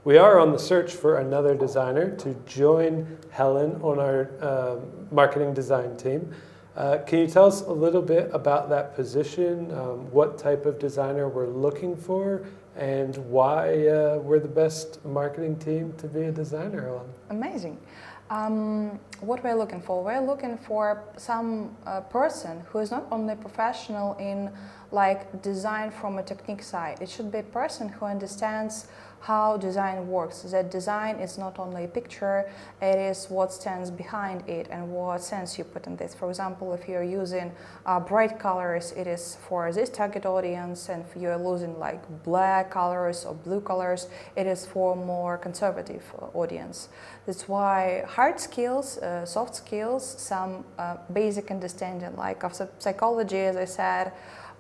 we 0.04 0.18
are 0.18 0.38
on 0.38 0.52
the 0.52 0.58
search 0.58 0.92
for 0.92 1.18
another 1.18 1.54
designer 1.54 2.14
to 2.16 2.34
join 2.44 3.18
Helen 3.30 3.80
on 3.82 3.98
our 3.98 4.30
uh, 4.40 4.76
marketing 5.10 5.54
design 5.54 5.96
team. 5.96 6.34
Uh, 6.76 6.98
can 7.06 7.18
you 7.18 7.26
tell 7.26 7.44
us 7.44 7.60
a 7.62 7.72
little 7.72 8.00
bit 8.00 8.30
about 8.32 8.70
that 8.70 8.94
position, 8.94 9.70
um, 9.72 10.10
what 10.10 10.38
type 10.38 10.64
of 10.64 10.78
designer 10.78 11.28
we're 11.28 11.46
looking 11.46 11.94
for, 11.94 12.46
and 12.76 13.16
why 13.28 13.86
uh, 13.88 14.18
we're 14.18 14.38
the 14.38 14.48
best 14.48 15.04
marketing 15.04 15.56
team 15.56 15.92
to 15.98 16.06
be 16.06 16.22
a 16.22 16.32
designer 16.32 16.88
on? 16.88 17.06
Amazing. 17.28 17.78
Um, 18.30 18.98
what 19.20 19.44
we're 19.44 19.54
looking 19.54 19.82
for? 19.82 20.02
We're 20.02 20.24
looking 20.24 20.56
for 20.56 21.04
some 21.18 21.76
uh, 21.84 22.00
person 22.00 22.62
who 22.70 22.78
is 22.78 22.90
not 22.90 23.06
only 23.10 23.34
professional 23.34 24.14
in 24.14 24.50
like 24.90 25.42
design 25.42 25.90
from 25.90 26.16
a 26.16 26.22
technique 26.22 26.62
side. 26.62 27.02
It 27.02 27.10
should 27.10 27.30
be 27.30 27.38
a 27.38 27.42
person 27.42 27.90
who 27.90 28.06
understands 28.06 28.86
how 29.22 29.56
design 29.56 30.08
works. 30.08 30.42
That 30.42 30.70
design 30.70 31.16
is 31.16 31.38
not 31.38 31.58
only 31.58 31.84
a 31.84 31.88
picture, 31.88 32.50
it 32.80 32.98
is 32.98 33.26
what 33.30 33.52
stands 33.52 33.90
behind 33.90 34.48
it 34.48 34.66
and 34.70 34.90
what 34.90 35.22
sense 35.22 35.56
you 35.58 35.64
put 35.64 35.86
in 35.86 35.96
this. 35.96 36.12
For 36.12 36.28
example, 36.28 36.72
if 36.74 36.88
you're 36.88 37.04
using 37.04 37.52
uh, 37.86 38.00
bright 38.00 38.40
colors, 38.40 38.92
it 38.96 39.06
is 39.06 39.36
for 39.48 39.72
this 39.72 39.90
target 39.90 40.26
audience, 40.26 40.88
and 40.88 41.04
if 41.04 41.20
you're 41.20 41.38
using 41.38 41.78
like 41.78 42.02
black 42.24 42.70
colors 42.70 43.24
or 43.24 43.34
blue 43.34 43.60
colors, 43.60 44.08
it 44.34 44.46
is 44.46 44.66
for 44.66 44.96
more 44.96 45.38
conservative 45.38 46.02
uh, 46.20 46.26
audience. 46.36 46.88
That's 47.26 47.48
why 47.48 48.04
hard 48.08 48.40
skills, 48.40 48.98
uh, 48.98 49.24
soft 49.24 49.54
skills, 49.54 50.04
some 50.18 50.64
uh, 50.78 50.96
basic 51.12 51.50
understanding 51.52 52.16
like 52.16 52.42
of 52.42 52.60
psychology, 52.78 53.38
as 53.38 53.56
I 53.56 53.66
said, 53.66 54.12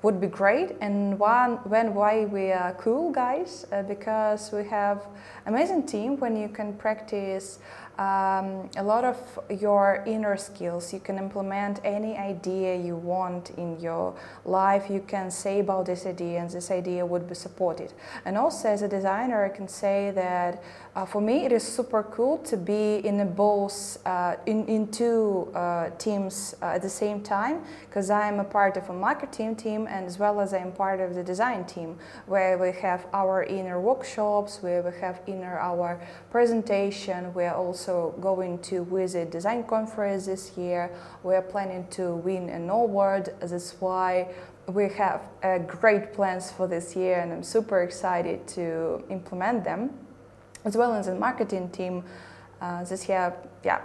would 0.02 0.20
be 0.20 0.26
great. 0.26 0.76
And 0.80 1.18
one, 1.18 1.56
when 1.64 1.94
why 1.94 2.24
we 2.24 2.50
are 2.52 2.74
cool 2.74 3.12
guys 3.12 3.66
uh, 3.72 3.82
because 3.82 4.50
we 4.52 4.64
have 4.64 5.06
amazing 5.46 5.86
team 5.86 6.18
when 6.18 6.36
you 6.36 6.48
can 6.48 6.74
practice 6.74 7.58
um, 7.98 8.70
a 8.76 8.82
lot 8.82 9.04
of 9.04 9.38
your 9.60 10.02
inner 10.06 10.36
skills. 10.36 10.92
You 10.92 11.00
can 11.00 11.18
implement 11.18 11.80
any 11.84 12.16
idea 12.16 12.76
you 12.76 12.96
want 12.96 13.50
in 13.50 13.78
your 13.80 14.14
life. 14.44 14.88
You 14.88 15.00
can 15.06 15.30
say 15.30 15.60
about 15.60 15.86
this 15.86 16.06
idea, 16.06 16.40
and 16.40 16.50
this 16.50 16.70
idea 16.70 17.04
would 17.04 17.28
be 17.28 17.34
supported. 17.34 17.92
And 18.24 18.38
also, 18.38 18.68
as 18.68 18.82
a 18.82 18.88
designer, 18.88 19.44
I 19.44 19.50
can 19.50 19.68
say 19.68 20.10
that 20.12 20.62
uh, 20.94 21.06
for 21.06 21.22
me, 21.22 21.46
it 21.46 21.52
is 21.52 21.62
super 21.62 22.02
cool 22.02 22.36
to 22.36 22.54
be 22.54 22.96
in 22.96 23.32
both 23.32 23.96
uh, 24.04 24.36
in, 24.44 24.66
in 24.66 24.86
two 24.88 25.50
uh, 25.54 25.88
teams 25.96 26.54
uh, 26.60 26.66
at 26.66 26.82
the 26.82 26.88
same 26.88 27.22
time 27.22 27.62
because 27.88 28.10
I 28.10 28.28
am 28.28 28.40
a 28.40 28.44
part 28.44 28.76
of 28.76 28.90
a 28.90 28.92
marketing 28.92 29.56
team 29.56 29.86
and 29.88 30.04
as 30.04 30.18
well 30.18 30.38
as 30.38 30.52
I 30.52 30.58
am 30.58 30.72
part 30.72 31.00
of 31.00 31.14
the 31.14 31.24
design 31.24 31.64
team 31.64 31.96
where 32.26 32.58
we 32.58 32.72
have 32.82 33.06
our 33.14 33.42
inner 33.44 33.80
workshops, 33.80 34.62
where 34.62 34.82
we 34.82 34.90
have 35.00 35.22
inner 35.26 35.58
our 35.58 35.98
presentation. 36.30 37.32
We 37.32 37.44
are 37.44 37.56
also 37.56 38.14
going 38.20 38.58
to 38.64 38.84
visit 38.84 39.30
design 39.30 39.64
conference 39.64 40.26
this 40.26 40.58
year. 40.58 40.90
We 41.22 41.34
are 41.34 41.42
planning 41.42 41.86
to 41.92 42.16
win 42.16 42.50
an 42.50 42.68
award. 42.68 43.30
That's 43.40 43.80
why 43.80 44.28
we 44.66 44.90
have 44.90 45.22
uh, 45.42 45.58
great 45.58 46.12
plans 46.12 46.52
for 46.52 46.66
this 46.66 46.94
year 46.94 47.20
and 47.20 47.32
I'm 47.32 47.42
super 47.42 47.80
excited 47.82 48.46
to 48.48 49.02
implement 49.08 49.64
them 49.64 50.01
as 50.64 50.76
well 50.76 50.94
as 50.94 51.06
the 51.06 51.14
marketing 51.14 51.70
team 51.70 52.04
uh, 52.60 52.84
this 52.84 53.08
year, 53.08 53.34
yeah, 53.64 53.80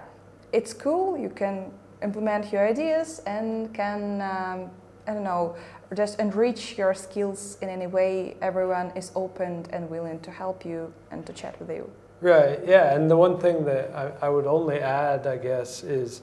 it's 0.52 0.74
cool. 0.74 1.18
You 1.18 1.30
can 1.30 1.72
implement 2.04 2.52
your 2.52 2.68
ideas 2.68 3.22
and 3.26 3.74
can, 3.74 4.22
um, 4.22 4.70
I 5.08 5.14
don't 5.14 5.24
know, 5.24 5.56
just 5.96 6.20
enrich 6.20 6.78
your 6.78 6.94
skills 6.94 7.58
in 7.62 7.70
any 7.70 7.88
way. 7.88 8.38
Everyone 8.42 8.92
is 8.96 9.12
open 9.16 9.66
and 9.72 9.90
willing 9.90 10.20
to 10.20 10.32
help 10.32 10.66
you 10.66 10.94
and 11.12 11.26
to 11.26 11.34
chat 11.34 11.60
with 11.60 11.70
you. 11.70 11.90
Right, 12.20 12.60
yeah. 12.66 12.96
And 12.96 13.10
the 13.10 13.18
one 13.18 13.40
thing 13.40 13.64
that 13.66 13.94
I, 13.96 14.28
I 14.28 14.30
would 14.30 14.46
only 14.46 14.80
add, 14.80 15.28
I 15.28 15.38
guess, 15.38 15.84
is 15.84 16.22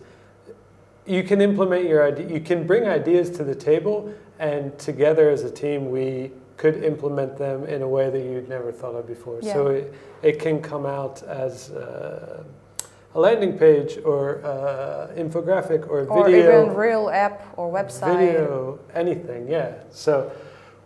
you 1.06 1.23
can 1.23 1.40
implement 1.40 1.87
your 1.87 2.06
idea, 2.06 2.28
you 2.28 2.40
can 2.40 2.66
bring 2.66 2.88
ideas 2.88 3.30
to 3.30 3.44
the 3.44 3.54
table, 3.54 4.12
and 4.38 4.76
together 4.78 5.30
as 5.30 5.44
a 5.44 5.50
team, 5.50 5.90
we 5.90 6.32
could 6.56 6.82
implement 6.84 7.37
them 7.37 7.64
in 7.64 7.82
a 7.82 7.88
way 7.88 8.11
that 8.11 8.20
you'd 8.20 8.49
never 8.49 8.73
thought 8.73 8.94
of 8.94 9.06
before. 9.06 9.38
Yeah. 9.42 9.52
So 9.52 9.66
it, 9.68 9.94
it 10.23 10.38
can 10.38 10.62
come 10.62 10.87
out 10.87 11.23
as 11.25 11.70
uh, 11.70 12.44
a 13.14 13.20
landing 13.20 13.58
page 13.58 13.99
or 14.04 14.44
uh, 14.44 15.12
infographic 15.16 15.88
or, 15.88 16.06
or 16.06 16.25
video. 16.25 16.50
Or 16.50 16.62
even 16.64 16.76
real 16.76 17.11
app 17.11 17.46
or 17.56 17.73
website. 17.73 18.18
Video, 18.18 18.78
anything, 18.94 19.49
yeah. 19.49 19.75
So 19.90 20.32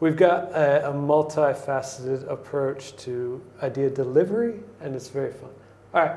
we've 0.01 0.17
got 0.17 0.51
a, 0.53 0.91
a 0.91 0.93
multifaceted 0.93 2.31
approach 2.31 2.97
to 2.97 3.43
idea 3.63 3.91
delivery, 3.91 4.61
and 4.81 4.95
it's 4.95 5.09
very 5.09 5.33
fun. 5.33 5.51
All 5.95 6.03
right, 6.03 6.17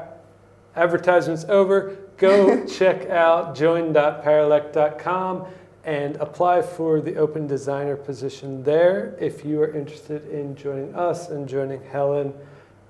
advertisements 0.75 1.45
over. 1.45 1.97
Go 2.17 2.65
check 2.67 3.09
out 3.09 3.55
join.paralect.com 3.55 5.47
and 5.83 6.15
apply 6.17 6.61
for 6.61 7.01
the 7.01 7.15
open 7.15 7.47
designer 7.47 7.95
position 7.95 8.63
there 8.63 9.15
if 9.19 9.43
you 9.43 9.61
are 9.61 9.75
interested 9.75 10.29
in 10.29 10.55
joining 10.55 10.93
us 10.95 11.29
and 11.29 11.47
joining 11.47 11.83
Helen 11.85 12.33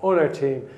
on 0.00 0.18
our 0.18 0.28
team. 0.28 0.68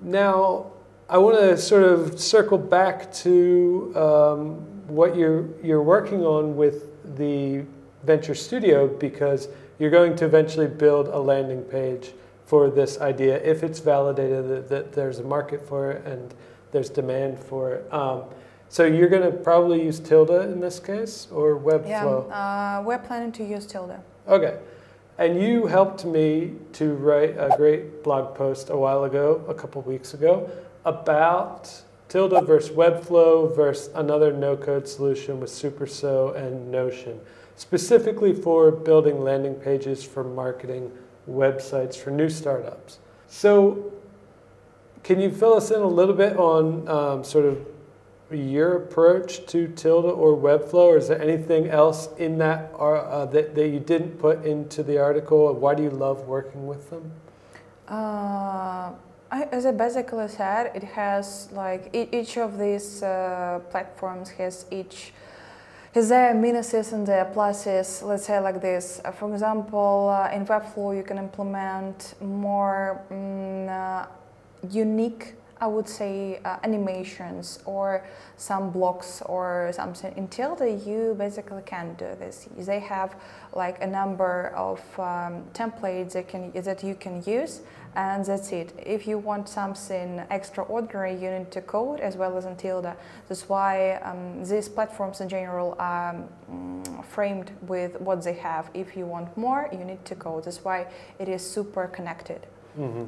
Now, 0.00 0.72
I 1.08 1.18
want 1.18 1.38
to 1.38 1.56
sort 1.56 1.84
of 1.84 2.20
circle 2.20 2.58
back 2.58 3.12
to 3.14 3.92
um, 3.96 4.54
what 4.88 5.16
you're, 5.16 5.48
you're 5.62 5.82
working 5.82 6.22
on 6.22 6.56
with 6.56 6.90
the 7.16 7.64
Venture 8.04 8.34
Studio 8.34 8.86
because 8.86 9.48
you're 9.78 9.90
going 9.90 10.16
to 10.16 10.24
eventually 10.24 10.66
build 10.66 11.08
a 11.08 11.18
landing 11.18 11.62
page 11.62 12.12
for 12.44 12.70
this 12.70 13.00
idea 13.00 13.42
if 13.42 13.62
it's 13.62 13.80
validated 13.80 14.48
that, 14.48 14.68
that 14.68 14.92
there's 14.92 15.18
a 15.18 15.24
market 15.24 15.66
for 15.66 15.90
it 15.90 16.06
and 16.06 16.34
there's 16.70 16.90
demand 16.90 17.38
for 17.38 17.74
it. 17.74 17.92
Um, 17.92 18.24
so 18.68 18.84
you're 18.84 19.08
going 19.08 19.22
to 19.22 19.36
probably 19.36 19.82
use 19.82 20.00
Tilda 20.00 20.40
in 20.42 20.60
this 20.60 20.80
case 20.80 21.28
or 21.30 21.58
Webflow? 21.58 22.28
Yeah, 22.28 22.78
uh, 22.78 22.82
we're 22.84 22.98
planning 22.98 23.32
to 23.32 23.44
use 23.44 23.66
Tilda. 23.66 24.02
Okay. 24.28 24.58
And 25.18 25.40
you 25.40 25.66
helped 25.66 26.04
me 26.04 26.52
to 26.74 26.94
write 26.94 27.36
a 27.38 27.54
great 27.56 28.02
blog 28.02 28.34
post 28.34 28.68
a 28.68 28.76
while 28.76 29.04
ago, 29.04 29.42
a 29.48 29.54
couple 29.54 29.80
weeks 29.82 30.12
ago, 30.12 30.50
about 30.84 31.82
Tilda 32.08 32.42
versus 32.42 32.70
Webflow 32.70 33.54
versus 33.56 33.90
another 33.94 34.32
no-code 34.32 34.86
solution 34.86 35.40
with 35.40 35.50
SuperSo 35.50 36.36
and 36.36 36.70
Notion, 36.70 37.18
specifically 37.56 38.34
for 38.34 38.70
building 38.70 39.22
landing 39.22 39.54
pages 39.54 40.04
for 40.04 40.22
marketing 40.22 40.92
websites 41.28 41.96
for 41.96 42.10
new 42.10 42.28
startups. 42.28 42.98
So, 43.28 43.92
can 45.02 45.20
you 45.20 45.30
fill 45.30 45.54
us 45.54 45.70
in 45.70 45.80
a 45.80 45.86
little 45.86 46.14
bit 46.14 46.36
on 46.36 46.86
um, 46.88 47.24
sort 47.24 47.44
of 47.44 47.66
your 48.30 48.76
approach 48.76 49.46
to 49.46 49.68
Tilda 49.68 50.08
or 50.08 50.36
Webflow, 50.36 50.86
or 50.86 50.96
is 50.96 51.08
there 51.08 51.20
anything 51.20 51.68
else 51.68 52.08
in 52.18 52.38
that 52.38 52.72
uh, 52.78 53.26
that, 53.26 53.54
that 53.54 53.68
you 53.68 53.80
didn't 53.80 54.18
put 54.18 54.44
into 54.44 54.82
the 54.82 54.98
article? 54.98 55.52
Why 55.54 55.74
do 55.74 55.82
you 55.82 55.90
love 55.90 56.26
working 56.26 56.66
with 56.66 56.90
them? 56.90 57.12
Uh, 57.88 58.90
I, 59.30 59.42
as 59.52 59.66
I 59.66 59.72
basically 59.72 60.28
said, 60.28 60.72
it 60.74 60.82
has 60.82 61.48
like 61.52 61.90
each 61.92 62.36
of 62.36 62.58
these 62.58 63.02
uh, 63.02 63.60
platforms 63.70 64.30
has 64.30 64.66
each 64.70 65.12
has 65.94 66.08
their 66.08 66.34
minuses 66.34 66.92
and 66.92 67.06
their 67.06 67.24
pluses. 67.24 68.02
Let's 68.02 68.26
say 68.26 68.38
like 68.40 68.60
this. 68.60 69.00
Uh, 69.04 69.12
for 69.12 69.32
example, 69.32 70.10
uh, 70.10 70.30
in 70.34 70.44
Webflow, 70.44 70.96
you 70.96 71.02
can 71.02 71.18
implement 71.18 72.14
more 72.20 73.00
um, 73.10 74.06
unique 74.70 75.34
I 75.58 75.66
would 75.66 75.88
say 75.88 76.38
uh, 76.44 76.58
animations 76.64 77.60
or 77.64 78.04
some 78.36 78.70
blocks 78.70 79.22
or 79.22 79.70
something. 79.72 80.12
In 80.16 80.28
Tilda, 80.28 80.70
you 80.70 81.14
basically 81.18 81.62
can't 81.64 81.96
do 81.98 82.14
this. 82.18 82.46
They 82.58 82.80
have 82.80 83.16
like 83.54 83.82
a 83.82 83.86
number 83.86 84.48
of 84.54 84.80
um, 84.98 85.44
templates 85.54 86.12
that, 86.12 86.28
can, 86.28 86.52
that 86.52 86.82
you 86.84 86.94
can 86.94 87.22
use, 87.24 87.62
and 87.94 88.22
that's 88.22 88.52
it. 88.52 88.74
If 88.84 89.06
you 89.06 89.16
want 89.16 89.48
something 89.48 90.22
extraordinary, 90.30 91.14
you 91.14 91.30
need 91.30 91.50
to 91.52 91.62
code 91.62 92.00
as 92.00 92.16
well 92.16 92.36
as 92.36 92.44
in 92.44 92.56
Tilda. 92.56 92.94
That's 93.28 93.48
why 93.48 93.94
um, 94.02 94.44
these 94.44 94.68
platforms 94.68 95.22
in 95.22 95.28
general 95.30 95.74
are 95.78 96.16
um, 96.50 97.02
framed 97.08 97.50
with 97.62 97.98
what 97.98 98.22
they 98.22 98.34
have. 98.34 98.68
If 98.74 98.94
you 98.94 99.06
want 99.06 99.34
more, 99.38 99.70
you 99.72 99.84
need 99.84 100.04
to 100.04 100.14
code. 100.14 100.44
That's 100.44 100.62
why 100.62 100.86
it 101.18 101.30
is 101.30 101.40
super 101.48 101.86
connected. 101.86 102.46
Mm-hmm. 102.78 103.04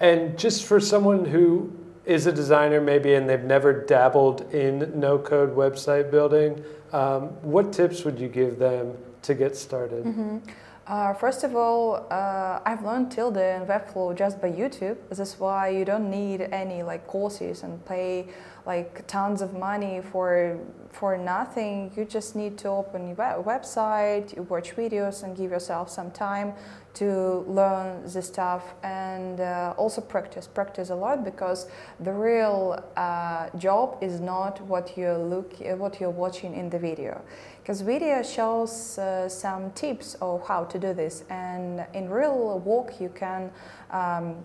And 0.00 0.38
just 0.38 0.64
for 0.64 0.80
someone 0.80 1.24
who 1.24 1.72
is 2.04 2.26
a 2.26 2.32
designer 2.32 2.80
maybe 2.80 3.14
and 3.14 3.28
they've 3.28 3.42
never 3.44 3.72
dabbled 3.72 4.52
in 4.52 4.98
no 4.98 5.18
code 5.18 5.56
website 5.56 6.10
building, 6.10 6.62
um, 6.92 7.28
what 7.42 7.72
tips 7.72 8.04
would 8.04 8.18
you 8.18 8.28
give 8.28 8.58
them 8.58 8.96
to 9.22 9.34
get 9.34 9.56
started? 9.56 10.04
Mm-hmm. 10.04 10.38
Uh, 10.86 11.14
first 11.14 11.44
of 11.44 11.56
all, 11.56 12.06
uh, 12.10 12.60
I've 12.66 12.84
learned 12.84 13.10
Tilda 13.10 13.42
and 13.42 13.66
Webflow 13.66 14.14
just 14.14 14.38
by 14.42 14.50
YouTube. 14.50 14.98
This 15.08 15.18
is 15.18 15.40
why 15.40 15.70
you 15.70 15.82
don't 15.82 16.10
need 16.10 16.42
any 16.42 16.82
like 16.82 17.06
courses 17.06 17.62
and 17.62 17.82
pay 17.86 18.26
like 18.66 19.06
tons 19.06 19.40
of 19.40 19.54
money 19.54 20.02
for 20.12 20.58
for 20.90 21.16
nothing. 21.16 21.90
You 21.96 22.04
just 22.04 22.36
need 22.36 22.58
to 22.58 22.68
open 22.68 23.08
your 23.08 23.16
website, 23.16 24.36
you 24.36 24.42
watch 24.42 24.76
videos, 24.76 25.22
and 25.22 25.34
give 25.34 25.52
yourself 25.52 25.88
some 25.88 26.10
time 26.10 26.52
to 26.94 27.44
learn 27.48 28.02
the 28.04 28.22
stuff 28.22 28.74
and 28.82 29.40
uh, 29.40 29.74
also 29.76 30.00
practice 30.00 30.46
practice 30.46 30.90
a 30.90 30.94
lot 30.94 31.24
because 31.24 31.66
the 32.00 32.12
real 32.12 32.78
uh, 32.96 33.48
job 33.56 33.98
is 34.00 34.20
not 34.20 34.60
what 34.60 34.96
you 34.96 35.12
look 35.12 35.54
what 35.78 36.00
you're 36.00 36.10
watching 36.10 36.54
in 36.54 36.70
the 36.70 36.78
video 36.78 37.20
because 37.64 37.80
video 37.80 38.22
shows 38.22 38.98
uh, 38.98 39.26
some 39.26 39.70
tips 39.70 40.16
of 40.20 40.46
how 40.46 40.64
to 40.64 40.78
do 40.78 40.92
this 40.92 41.24
and 41.30 41.86
in 41.94 42.10
real 42.10 42.58
work 42.58 43.00
you 43.00 43.08
can 43.08 43.50
um, 43.90 44.36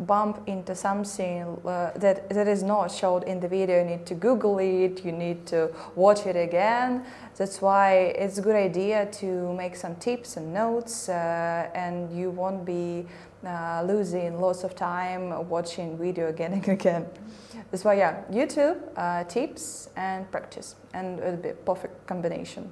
bump 0.00 0.42
into 0.46 0.74
something 0.74 1.42
uh, 1.64 1.92
that, 1.96 2.28
that 2.30 2.46
is 2.46 2.62
not 2.62 2.90
showed 2.90 3.24
in 3.24 3.40
the 3.40 3.48
video, 3.48 3.78
you 3.78 3.84
need 3.84 4.06
to 4.06 4.14
Google 4.14 4.58
it, 4.58 5.04
you 5.04 5.12
need 5.12 5.46
to 5.46 5.70
watch 5.94 6.26
it 6.26 6.36
again. 6.36 7.04
That's 7.36 7.60
why 7.60 8.14
it's 8.18 8.38
a 8.38 8.42
good 8.42 8.56
idea 8.56 9.06
to 9.20 9.52
make 9.54 9.76
some 9.76 9.96
tips 9.96 10.36
and 10.36 10.52
notes, 10.52 11.08
uh, 11.08 11.70
and 11.74 12.16
you 12.16 12.30
won't 12.30 12.64
be 12.64 13.06
uh, 13.46 13.84
losing 13.86 14.40
lots 14.40 14.64
of 14.64 14.74
time 14.74 15.48
watching 15.48 15.96
video 15.98 16.28
again 16.28 16.52
and 16.52 16.68
again. 16.78 17.06
That's 17.70 17.84
why, 17.84 17.94
yeah, 17.94 18.22
YouTube, 18.30 18.80
uh, 18.96 19.24
tips, 19.24 19.90
and 19.96 20.30
practice, 20.30 20.76
and 20.94 21.18
it'll 21.18 21.36
be 21.36 21.50
a 21.50 21.54
perfect 21.54 22.06
combination. 22.06 22.70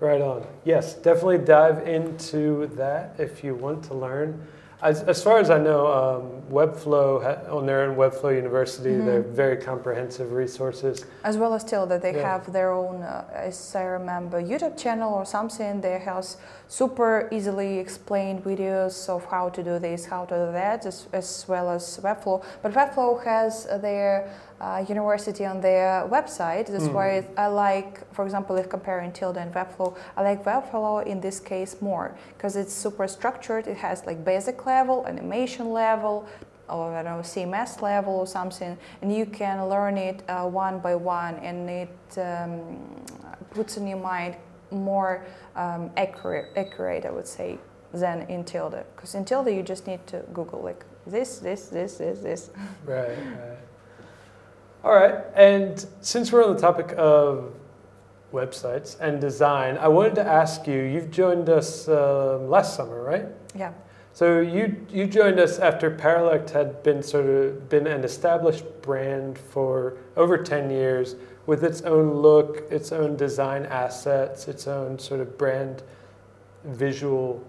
Right 0.00 0.20
on. 0.20 0.46
Yes, 0.64 0.94
definitely 0.94 1.38
dive 1.38 1.86
into 1.88 2.68
that 2.76 3.16
if 3.18 3.42
you 3.42 3.56
want 3.56 3.82
to 3.84 3.94
learn. 3.94 4.46
As, 4.80 5.02
as 5.02 5.22
far 5.22 5.40
as 5.40 5.50
I 5.50 5.58
know, 5.58 5.86
um, 5.88 6.42
Webflow 6.52 7.52
on 7.52 7.66
their 7.66 7.82
own 7.82 7.96
Webflow 7.96 8.34
University, 8.34 8.90
mm-hmm. 8.90 9.06
they're 9.06 9.22
very 9.22 9.56
comprehensive 9.56 10.32
resources. 10.32 11.04
As 11.24 11.36
well 11.36 11.52
as 11.52 11.62
still 11.62 11.84
that 11.86 12.00
they 12.00 12.14
yeah. 12.14 12.34
have 12.34 12.52
their 12.52 12.72
own, 12.72 13.02
uh, 13.02 13.28
as 13.34 13.74
I 13.74 13.82
remember, 13.82 14.40
YouTube 14.40 14.78
channel 14.78 15.12
or 15.12 15.26
something. 15.26 15.80
They 15.80 15.98
have 15.98 16.24
super 16.68 17.28
easily 17.32 17.78
explained 17.78 18.44
videos 18.44 19.08
of 19.08 19.24
how 19.24 19.48
to 19.48 19.62
do 19.64 19.80
this, 19.80 20.06
how 20.06 20.26
to 20.26 20.46
do 20.46 20.52
that, 20.52 20.86
as, 20.86 21.08
as 21.12 21.44
well 21.48 21.70
as 21.70 21.98
Webflow. 22.02 22.44
But 22.62 22.72
Webflow 22.72 23.24
has 23.24 23.64
their 23.82 24.30
uh, 24.60 24.84
university 24.88 25.44
on 25.44 25.60
their 25.60 26.06
website. 26.08 26.66
That's 26.66 26.84
mm. 26.84 26.92
why 26.92 27.26
I 27.36 27.46
like, 27.46 28.12
for 28.12 28.24
example, 28.24 28.56
if 28.56 28.68
comparing 28.68 29.12
Tilda 29.12 29.40
and 29.40 29.54
Webflow, 29.54 29.96
I 30.16 30.22
like 30.22 30.44
Webflow 30.44 31.06
in 31.06 31.20
this 31.20 31.38
case 31.40 31.80
more 31.80 32.16
because 32.36 32.56
it's 32.56 32.72
super 32.72 33.06
structured. 33.06 33.66
It 33.66 33.76
has 33.76 34.04
like 34.04 34.24
basic 34.24 34.66
level, 34.66 35.06
animation 35.06 35.70
level, 35.72 36.28
or 36.68 36.94
I 36.94 37.02
don't 37.02 37.16
know, 37.16 37.22
CMS 37.22 37.80
level 37.82 38.14
or 38.14 38.26
something, 38.26 38.76
and 39.00 39.14
you 39.14 39.26
can 39.26 39.68
learn 39.68 39.96
it 39.96 40.22
uh, 40.28 40.46
one 40.46 40.80
by 40.80 40.94
one, 40.94 41.36
and 41.36 41.70
it 41.70 42.18
um, 42.18 42.78
puts 43.50 43.76
in 43.76 43.86
your 43.86 43.98
mind 43.98 44.36
more 44.70 45.24
um, 45.56 45.90
accurate, 45.96 46.52
accurate, 46.56 47.06
I 47.06 47.10
would 47.10 47.26
say, 47.26 47.58
than 47.92 48.22
in 48.22 48.44
Tilda. 48.44 48.84
Because 48.94 49.14
in 49.14 49.24
Tilda, 49.24 49.52
you 49.52 49.62
just 49.62 49.86
need 49.86 50.06
to 50.08 50.24
Google 50.34 50.60
like 50.62 50.84
this, 51.06 51.38
this, 51.38 51.68
this, 51.68 51.96
this, 51.96 52.20
this. 52.20 52.50
Right, 52.84 53.08
right. 53.08 53.58
All 54.84 54.94
right, 54.94 55.24
and 55.34 55.84
since 56.02 56.30
we're 56.30 56.44
on 56.44 56.54
the 56.54 56.60
topic 56.60 56.94
of 56.96 57.52
websites 58.32 58.98
and 59.00 59.20
design, 59.20 59.76
I 59.76 59.88
wanted 59.88 60.14
to 60.16 60.24
ask 60.24 60.68
you. 60.68 60.80
You've 60.82 61.10
joined 61.10 61.48
us 61.48 61.88
uh, 61.88 62.38
last 62.38 62.76
summer, 62.76 63.02
right? 63.02 63.26
Yeah. 63.56 63.72
So 64.12 64.40
you 64.40 64.86
you 64.88 65.06
joined 65.06 65.40
us 65.40 65.58
after 65.58 65.90
Paralect 65.90 66.50
had 66.50 66.82
been 66.84 67.02
sort 67.02 67.26
of 67.26 67.68
been 67.68 67.88
an 67.88 68.04
established 68.04 68.64
brand 68.82 69.36
for 69.36 69.96
over 70.16 70.38
ten 70.38 70.70
years, 70.70 71.16
with 71.46 71.64
its 71.64 71.82
own 71.82 72.14
look, 72.14 72.64
its 72.70 72.92
own 72.92 73.16
design 73.16 73.66
assets, 73.66 74.46
its 74.46 74.68
own 74.68 74.98
sort 75.00 75.20
of 75.20 75.36
brand 75.36 75.82
visual 76.64 77.42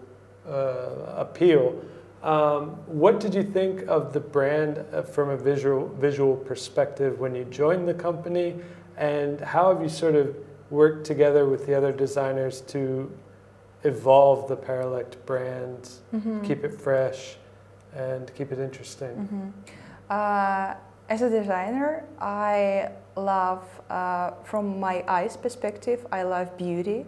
uh, 0.48 1.14
appeal. 1.16 1.80
Um, 2.24 2.72
what 2.86 3.20
did 3.20 3.34
you 3.34 3.44
think 3.44 3.88
of 3.88 4.12
the 4.12 4.20
brand 4.20 4.84
uh, 4.92 5.04
from 5.04 5.30
a 5.30 5.38
visual 5.38 5.88
visual 6.00 6.36
perspective 6.36 7.20
when 7.20 7.34
you 7.34 7.46
joined 7.46 7.88
the 7.88 7.94
company, 7.94 8.56
and 8.98 9.40
how 9.40 9.74
have 9.74 9.82
you 9.82 9.90
sort 9.90 10.16
of 10.16 10.36
worked 10.70 11.06
together 11.06 11.46
with 11.46 11.66
the 11.66 11.76
other 11.76 11.92
designers 11.92 12.62
to 12.62 13.10
evolve 13.84 14.50
the 14.50 14.56
Paralect 14.56 15.26
brand, 15.26 15.90
mm-hmm. 16.14 16.42
keep 16.42 16.64
it 16.66 16.74
fresh, 16.74 17.38
and 17.96 18.34
keep 18.36 18.52
it 18.52 18.60
interesting? 18.60 19.16
Mm-hmm. 19.16 19.50
Uh, 20.10 20.76
as 21.08 21.22
a 21.22 21.30
designer, 21.30 22.04
I 22.20 22.92
love, 23.16 23.64
uh, 23.90 24.32
from 24.44 24.80
my 24.80 25.04
eyes 25.08 25.36
perspective, 25.38 26.06
I 26.12 26.24
love 26.24 26.56
beauty. 26.58 27.06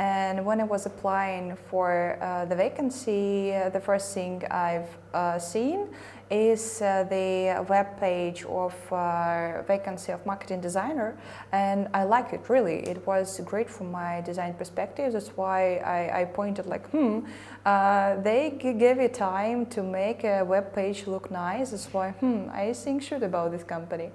And 0.00 0.46
when 0.46 0.62
I 0.62 0.64
was 0.64 0.86
applying 0.86 1.56
for 1.68 2.16
uh, 2.22 2.46
the 2.46 2.56
vacancy, 2.56 3.54
uh, 3.54 3.68
the 3.68 3.80
first 3.80 4.14
thing 4.14 4.42
I've 4.50 4.88
uh, 5.12 5.38
seen 5.38 5.88
is 6.30 6.80
uh, 6.80 7.04
the 7.10 7.62
web 7.68 8.00
page 8.00 8.44
of 8.44 8.74
uh, 8.90 9.60
vacancy 9.66 10.12
of 10.12 10.24
marketing 10.24 10.62
designer. 10.62 11.18
And 11.52 11.88
i 11.92 12.04
like 12.04 12.32
it 12.32 12.48
really. 12.48 12.78
It 12.88 13.06
was 13.06 13.40
great 13.44 13.68
from 13.68 13.90
my 13.90 14.22
design 14.22 14.54
perspective. 14.54 15.12
That's 15.12 15.36
why 15.36 15.60
i, 15.84 16.22
I 16.22 16.24
pointed 16.24 16.64
like 16.64 16.88
hmm 16.90 17.20
uh, 17.66 18.16
they 18.22 18.56
gave 18.58 18.98
you 19.02 19.08
time 19.08 19.66
to 19.66 19.82
make 19.82 20.24
a 20.24 20.42
web 20.44 20.72
page 20.74 21.06
look 21.06 21.30
nice. 21.30 21.72
That's 21.72 21.92
why 21.92 22.12
hmm 22.20 22.48
i 22.52 22.72
think 22.72 23.02
should 23.02 23.22
about 23.22 23.50
this 23.50 23.64
company 23.64 24.10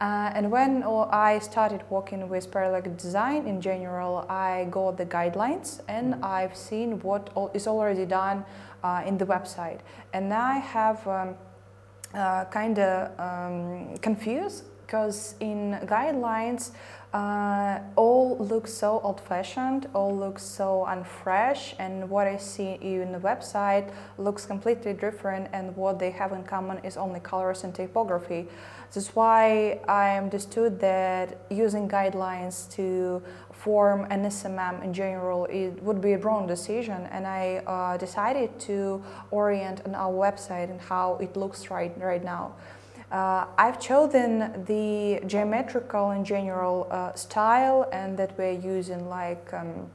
uh, 0.00 0.32
and 0.34 0.50
when 0.50 0.82
I 0.82 1.38
started 1.40 1.82
working 1.90 2.28
with 2.28 2.50
Paralect 2.50 2.96
design 2.96 3.46
in 3.46 3.60
general, 3.60 4.24
I 4.28 4.66
got 4.70 4.96
the 4.96 5.06
guidelines 5.06 5.80
and. 5.88 6.20
I've 6.22 6.56
seen 6.56 7.00
what 7.00 7.30
is 7.54 7.66
already 7.66 8.06
done 8.06 8.44
uh, 8.82 9.02
in 9.06 9.18
the 9.18 9.26
website. 9.26 9.80
And 10.12 10.32
I 10.32 10.58
have 10.58 11.06
um, 11.06 11.34
uh, 12.14 12.44
kind 12.46 12.78
of 12.78 13.20
um, 13.20 13.96
confused 13.98 14.64
because 14.86 15.34
in 15.40 15.78
guidelines 15.84 16.72
Uh, 17.12 17.80
all 17.96 18.38
looks 18.38 18.72
so 18.72 19.00
old-fashioned, 19.02 19.88
all 19.94 20.16
looks 20.16 20.44
so 20.44 20.86
unfresh, 20.88 21.74
and 21.80 22.08
what 22.08 22.28
I 22.28 22.36
see 22.36 22.78
in 22.80 23.10
the 23.10 23.18
website 23.18 23.92
looks 24.16 24.46
completely 24.46 24.92
different. 24.92 25.48
And 25.52 25.76
what 25.76 25.98
they 25.98 26.12
have 26.12 26.30
in 26.30 26.44
common 26.44 26.78
is 26.84 26.96
only 26.96 27.18
colors 27.18 27.64
and 27.64 27.74
typography. 27.74 28.46
That's 28.94 29.08
why 29.16 29.80
I 29.88 30.18
understood 30.18 30.78
that 30.80 31.38
using 31.50 31.88
guidelines 31.88 32.70
to 32.74 33.22
form 33.52 34.06
an 34.10 34.24
SMM 34.24 34.82
in 34.82 34.94
general 34.94 35.44
it 35.46 35.82
would 35.82 36.00
be 36.00 36.12
a 36.12 36.18
wrong 36.18 36.46
decision, 36.46 37.08
and 37.10 37.26
I 37.26 37.56
uh, 37.66 37.96
decided 37.96 38.58
to 38.60 39.02
orient 39.32 39.82
on 39.84 39.96
our 39.96 40.12
website 40.12 40.70
and 40.70 40.80
how 40.80 41.18
it 41.20 41.36
looks 41.36 41.70
right 41.70 41.92
right 42.00 42.24
now. 42.24 42.54
Uh, 43.10 43.46
I've 43.58 43.80
chosen 43.80 44.64
the 44.66 45.20
geometrical 45.26 46.10
and 46.10 46.24
general 46.24 46.86
uh, 46.90 47.12
style 47.14 47.88
and 47.92 48.16
that 48.18 48.38
we're 48.38 48.52
using 48.52 49.08
like 49.08 49.52
um, 49.52 49.90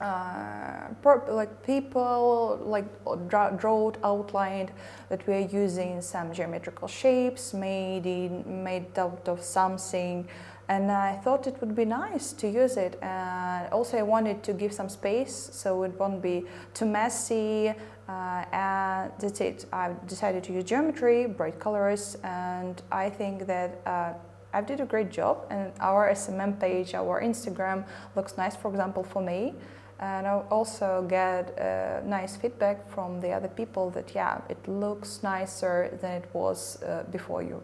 uh, 0.00 0.88
like 1.28 1.64
people 1.64 2.58
like 2.64 2.84
drawn 3.28 3.94
outlined 4.02 4.72
that 5.08 5.24
we're 5.28 5.46
using 5.46 6.02
some 6.02 6.32
geometrical 6.32 6.88
shapes 6.88 7.54
made 7.54 8.04
in 8.06 8.64
made 8.64 8.98
out 8.98 9.28
of 9.28 9.40
something 9.40 10.26
and 10.68 10.90
I 10.90 11.16
thought 11.16 11.46
it 11.46 11.60
would 11.60 11.74
be 11.74 11.84
nice 11.84 12.32
to 12.34 12.48
use 12.48 12.76
it 12.76 12.98
and 13.02 13.70
also 13.72 13.98
I 13.98 14.02
wanted 14.02 14.42
to 14.44 14.52
give 14.52 14.72
some 14.72 14.88
space 14.88 15.50
so 15.52 15.82
it 15.82 15.98
won't 15.98 16.22
be 16.22 16.44
too 16.72 16.86
messy 16.86 17.74
uh, 18.08 18.44
and 18.52 19.12
that's 19.18 19.40
it. 19.40 19.66
I've 19.72 20.06
decided 20.06 20.44
to 20.44 20.52
use 20.52 20.64
geometry, 20.64 21.26
bright 21.26 21.58
colors, 21.58 22.16
and 22.24 22.82
I 22.90 23.08
think 23.08 23.46
that 23.46 23.80
uh, 23.86 24.12
I 24.52 24.60
did 24.60 24.80
a 24.80 24.86
great 24.86 25.10
job. 25.10 25.46
And 25.50 25.72
our 25.80 26.10
SMM 26.10 26.60
page, 26.60 26.94
our 26.94 27.22
Instagram 27.22 27.84
looks 28.16 28.36
nice, 28.36 28.56
for 28.56 28.70
example, 28.70 29.04
for 29.04 29.22
me. 29.22 29.54
And 30.00 30.26
I 30.26 30.42
also 30.50 31.06
get 31.08 31.56
uh, 31.58 32.00
nice 32.04 32.36
feedback 32.36 32.90
from 32.90 33.20
the 33.20 33.30
other 33.30 33.48
people 33.48 33.90
that 33.90 34.14
yeah, 34.14 34.40
it 34.48 34.66
looks 34.66 35.22
nicer 35.22 35.96
than 36.02 36.22
it 36.22 36.28
was 36.32 36.82
uh, 36.82 37.04
before 37.10 37.42
you. 37.42 37.62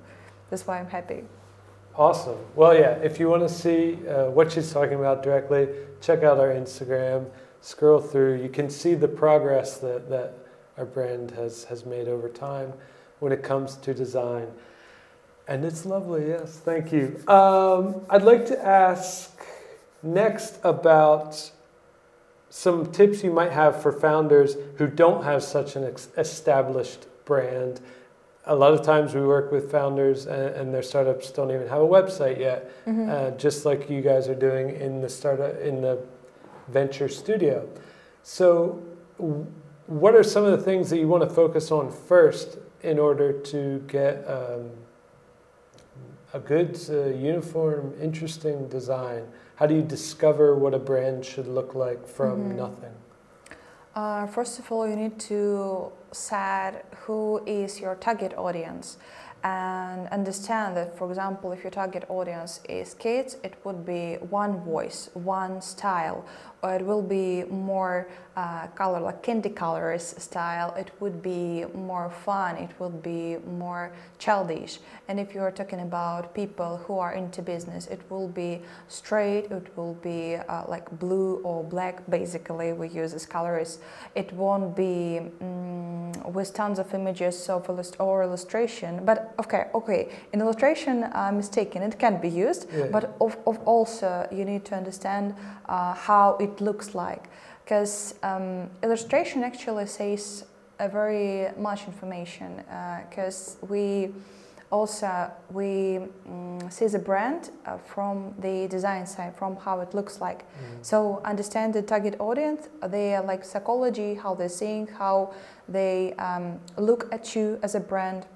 That's 0.48 0.66
why 0.66 0.78
I'm 0.78 0.88
happy. 0.88 1.24
Awesome. 1.98 2.38
Well, 2.54 2.74
yeah, 2.74 2.92
if 3.02 3.18
you 3.18 3.28
want 3.28 3.42
to 3.42 3.52
see 3.52 3.98
uh, 4.06 4.30
what 4.30 4.52
she's 4.52 4.72
talking 4.72 4.94
about 4.94 5.24
directly, 5.24 5.68
check 6.00 6.22
out 6.22 6.38
our 6.38 6.50
Instagram 6.50 7.28
scroll 7.60 8.00
through, 8.00 8.40
you 8.40 8.48
can 8.48 8.70
see 8.70 8.94
the 8.94 9.08
progress 9.08 9.78
that, 9.78 10.08
that 10.08 10.34
our 10.76 10.84
brand 10.84 11.32
has, 11.32 11.64
has 11.64 11.84
made 11.84 12.06
over 12.06 12.28
time 12.28 12.72
when 13.18 13.32
it 13.32 13.42
comes 13.42 13.76
to 13.78 13.92
design. 13.92 14.46
And 15.48 15.64
it's 15.64 15.84
lovely, 15.84 16.28
yes, 16.28 16.58
thank 16.58 16.92
you. 16.92 17.20
Um, 17.26 18.02
I'd 18.08 18.22
like 18.22 18.46
to 18.46 18.64
ask 18.64 19.36
next 20.00 20.60
about 20.62 21.50
some 22.48 22.92
tips 22.92 23.24
you 23.24 23.32
might 23.32 23.50
have 23.50 23.82
for 23.82 23.90
founders 23.90 24.56
who 24.76 24.86
don't 24.86 25.24
have 25.24 25.42
such 25.42 25.74
an 25.74 25.82
established 26.16 27.06
brand. 27.24 27.80
A 28.48 28.54
lot 28.54 28.72
of 28.72 28.82
times 28.82 29.14
we 29.14 29.20
work 29.20 29.52
with 29.52 29.70
founders 29.70 30.26
and, 30.26 30.54
and 30.56 30.74
their 30.74 30.82
startups 30.82 31.30
don't 31.30 31.50
even 31.50 31.68
have 31.68 31.82
a 31.82 31.86
website 31.86 32.40
yet, 32.40 32.70
mm-hmm. 32.86 33.08
uh, 33.08 33.30
just 33.32 33.64
like 33.64 33.88
you 33.88 34.00
guys 34.00 34.26
are 34.28 34.34
doing 34.34 34.70
in 34.70 35.00
the 35.00 35.08
startup 35.08 35.60
in 35.60 35.80
the 35.82 35.98
venture 36.68 37.08
studio. 37.08 37.68
So, 38.22 38.82
what 39.86 40.14
are 40.14 40.22
some 40.22 40.44
of 40.44 40.52
the 40.52 40.64
things 40.64 40.90
that 40.90 40.98
you 40.98 41.08
want 41.08 41.28
to 41.28 41.34
focus 41.34 41.70
on 41.70 41.90
first 41.90 42.58
in 42.82 42.98
order 42.98 43.32
to 43.32 43.84
get 43.86 44.24
um, 44.28 44.70
a 46.32 46.38
good, 46.38 46.78
uh, 46.90 47.06
uniform, 47.06 47.94
interesting 48.00 48.68
design? 48.68 49.26
How 49.56 49.66
do 49.66 49.74
you 49.74 49.82
discover 49.82 50.54
what 50.54 50.74
a 50.74 50.78
brand 50.78 51.24
should 51.24 51.48
look 51.48 51.74
like 51.74 52.06
from 52.06 52.40
mm-hmm. 52.40 52.56
nothing? 52.56 52.94
Uh, 53.94 54.26
first 54.26 54.58
of 54.58 54.70
all, 54.70 54.88
you 54.88 54.94
need 54.94 55.18
to 55.18 55.90
set 56.12 56.84
who 57.04 57.42
is 57.46 57.80
your 57.80 57.94
target 57.96 58.34
audience? 58.36 58.98
And 59.44 60.08
understand 60.08 60.76
that, 60.76 60.98
for 60.98 61.08
example, 61.08 61.52
if 61.52 61.62
your 61.62 61.70
target 61.70 62.04
audience 62.08 62.60
is 62.68 62.94
kids, 62.94 63.36
it 63.44 63.54
would 63.64 63.86
be 63.86 64.16
one 64.16 64.60
voice, 64.64 65.10
one 65.14 65.62
style, 65.62 66.24
or 66.62 66.74
it 66.74 66.84
will 66.84 67.02
be 67.02 67.44
more 67.44 68.08
uh, 68.36 68.66
color, 68.68 69.00
like 69.00 69.22
candy 69.22 69.48
colors 69.48 70.14
style. 70.18 70.74
It 70.74 70.90
would 71.00 71.22
be 71.22 71.64
more 71.74 72.10
fun. 72.10 72.56
It 72.56 72.70
would 72.78 73.02
be 73.02 73.36
more 73.46 73.92
childish. 74.18 74.78
And 75.08 75.18
if 75.18 75.34
you 75.34 75.40
are 75.40 75.50
talking 75.50 75.80
about 75.80 76.34
people 76.34 76.76
who 76.78 76.98
are 76.98 77.12
into 77.12 77.42
business, 77.42 77.86
it 77.86 78.00
will 78.10 78.28
be 78.28 78.62
straight. 78.88 79.50
It 79.50 79.76
will 79.76 79.94
be 79.94 80.36
uh, 80.36 80.64
like 80.68 80.86
blue 80.98 81.36
or 81.44 81.64
black. 81.64 82.08
Basically, 82.08 82.72
we 82.72 82.88
use 82.88 83.14
as 83.14 83.26
colors. 83.26 83.78
It 84.14 84.32
won't 84.32 84.76
be. 84.76 85.20
Um, 85.40 85.88
with 86.26 86.54
tons 86.54 86.78
of 86.78 86.92
images 86.94 87.48
of 87.48 87.68
illust- 87.68 87.96
or 87.98 88.22
illustration. 88.22 89.04
But 89.04 89.34
okay, 89.38 89.66
okay, 89.74 90.08
in 90.32 90.40
illustration, 90.40 91.06
I'm 91.12 91.36
mistaken. 91.36 91.82
It 91.82 91.98
can 91.98 92.20
be 92.20 92.28
used, 92.28 92.68
yeah. 92.72 92.86
but 92.90 93.16
of, 93.20 93.36
of 93.46 93.58
also 93.66 94.26
you 94.30 94.44
need 94.44 94.64
to 94.66 94.74
understand 94.74 95.34
uh, 95.68 95.94
how 95.94 96.36
it 96.40 96.47
looks 96.60 96.94
like, 96.94 97.28
because 97.64 98.14
um, 98.22 98.70
illustration 98.82 99.42
actually 99.42 99.86
says 99.86 100.44
a 100.78 100.88
very 100.88 101.48
much 101.58 101.86
information. 101.86 102.64
Because 103.08 103.56
uh, 103.62 103.66
we 103.66 104.10
also 104.70 105.30
we 105.50 105.98
um, 106.26 106.58
see 106.70 106.86
the 106.86 106.98
brand 106.98 107.50
uh, 107.64 107.78
from 107.78 108.34
the 108.38 108.68
design 108.68 109.06
side 109.06 109.34
from 109.34 109.56
how 109.56 109.80
it 109.80 109.94
looks 109.94 110.20
like 110.20 110.40
mm. 110.40 110.84
so 110.84 111.20
understand 111.24 111.72
the 111.72 111.82
target 111.82 112.16
audience 112.18 112.68
their 112.88 113.22
like 113.22 113.44
psychology 113.44 114.14
how 114.14 114.34
they 114.34 114.48
think 114.48 114.90
how 114.92 115.32
they 115.68 116.12
um, 116.14 116.58
look 116.76 117.08
at 117.12 117.34
you 117.34 117.58
as 117.62 117.74
a 117.74 117.80
brand 117.80 118.26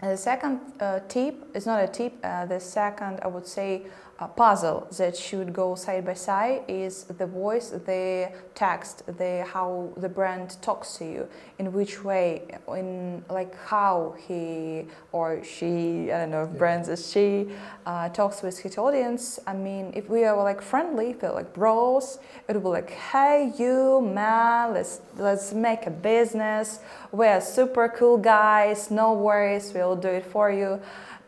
and 0.00 0.10
the 0.10 0.16
second 0.16 0.60
uh, 0.80 0.98
tip 1.08 1.34
is 1.54 1.64
not 1.64 1.82
a 1.82 1.86
tip 1.86 2.12
uh, 2.24 2.44
the 2.46 2.58
second 2.58 3.20
i 3.22 3.28
would 3.28 3.46
say 3.46 3.82
puzzle 4.28 4.86
that 4.98 5.16
should 5.16 5.52
go 5.52 5.74
side 5.74 6.04
by 6.04 6.14
side 6.14 6.62
is 6.68 7.04
the 7.04 7.26
voice, 7.26 7.70
the 7.70 8.30
text, 8.54 9.04
the 9.18 9.44
how 9.44 9.90
the 9.96 10.08
brand 10.08 10.56
talks 10.62 10.96
to 10.98 11.04
you, 11.04 11.28
in 11.58 11.72
which 11.72 12.04
way, 12.04 12.42
in 12.68 13.24
like 13.28 13.54
how 13.64 14.14
he 14.26 14.86
or 15.12 15.42
she, 15.42 16.12
I 16.12 16.18
don't 16.18 16.30
know, 16.30 16.44
if 16.44 16.50
yeah. 16.52 16.58
brands 16.58 16.88
as 16.88 17.10
she 17.10 17.48
uh, 17.86 18.08
talks 18.10 18.42
with 18.42 18.58
his 18.58 18.78
audience. 18.78 19.38
I 19.46 19.54
mean, 19.54 19.92
if 19.94 20.08
we 20.08 20.24
are 20.24 20.36
like 20.36 20.62
friendly, 20.62 21.10
if 21.10 21.22
we're 21.22 21.32
like 21.32 21.52
bros, 21.52 22.18
it 22.48 22.54
will 22.54 22.60
be 22.60 22.68
like, 22.68 22.90
hey, 22.90 23.52
you 23.58 24.00
man, 24.00 24.74
let's 24.74 25.00
let's 25.16 25.52
make 25.52 25.86
a 25.86 25.90
business. 25.90 26.80
We're 27.10 27.40
super 27.40 27.88
cool 27.88 28.18
guys. 28.18 28.90
No 28.90 29.12
worries, 29.14 29.72
we'll 29.74 29.96
do 29.96 30.08
it 30.08 30.26
for 30.26 30.50
you. 30.50 30.80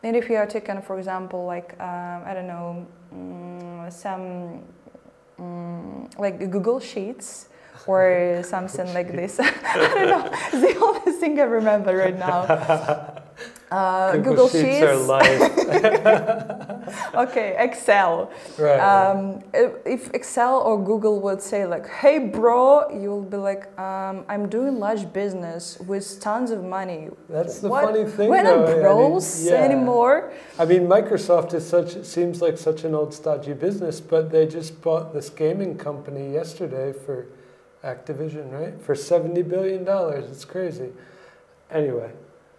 And 0.05 0.15
if 0.17 0.29
you 0.29 0.37
are 0.37 0.47
taking, 0.47 0.83
for 0.83 0.99
example, 0.99 1.47
like 1.47 1.75
um, 1.81 2.23
I 2.27 2.35
don't 2.35 2.47
know, 2.47 2.87
um, 3.11 3.91
some 3.91 4.61
um, 5.39 6.11
like 6.19 6.39
Google 6.39 6.79
Sheets 6.79 7.49
or 7.87 8.43
something 8.45 8.93
like 8.93 9.13
this. 9.13 9.41
I 9.41 9.51
don't 9.79 10.09
know. 10.13 10.61
the 10.61 10.77
only 10.85 11.13
thing 11.13 11.41
I 11.41 11.45
remember 11.45 11.97
right 11.97 12.19
now. 12.19 12.43
Uh, 13.71 14.13
Google, 14.13 14.33
Google 14.33 14.49
Sheets, 14.49 14.65
Sheets 14.65 14.83
are 14.83 14.97
live. 14.97 15.41
okay, 17.15 17.57
Excel. 17.59 18.31
Right. 18.59 18.79
Um, 18.79 19.43
if 19.55 20.13
Excel 20.15 20.61
or 20.61 20.83
Google 20.83 21.21
would 21.21 21.41
say 21.41 21.67
like, 21.67 21.89
"Hey, 21.89 22.19
bro," 22.19 22.91
you'll 22.91 23.23
be 23.23 23.37
like, 23.37 23.77
um, 23.79 24.25
"I'm 24.29 24.49
doing 24.49 24.79
large 24.79 25.13
business 25.13 25.79
with 25.81 26.21
tons 26.21 26.51
of 26.51 26.65
money." 26.65 27.11
That's 27.29 27.61
the 27.61 27.69
what? 27.69 27.85
funny 27.85 28.05
thing. 28.05 28.29
We're 28.29 28.43
not 28.43 28.67
bros 28.67 29.35
I 29.35 29.39
mean, 29.39 29.53
yeah. 29.53 29.65
anymore. 29.65 30.33
I 30.59 30.65
mean, 30.65 30.87
Microsoft 30.87 31.55
is 31.55 31.67
such 31.67 32.05
seems 32.05 32.43
like 32.43 32.59
such 32.59 32.85
an 32.85 32.95
old 32.95 33.15
stodgy 33.15 33.55
business, 33.55 34.01
but 34.01 34.31
they 34.31 34.47
just 34.47 34.81
bought 34.83 35.13
this 35.15 35.31
gaming 35.31 35.77
company 35.79 36.33
yesterday 36.33 36.93
for 36.93 37.27
Activision, 37.83 38.53
right? 38.53 38.81
For 38.81 38.95
seventy 38.95 39.43
billion 39.43 39.85
dollars. 39.85 40.31
It's 40.31 40.45
crazy. 40.45 40.91
Anyway 41.71 42.13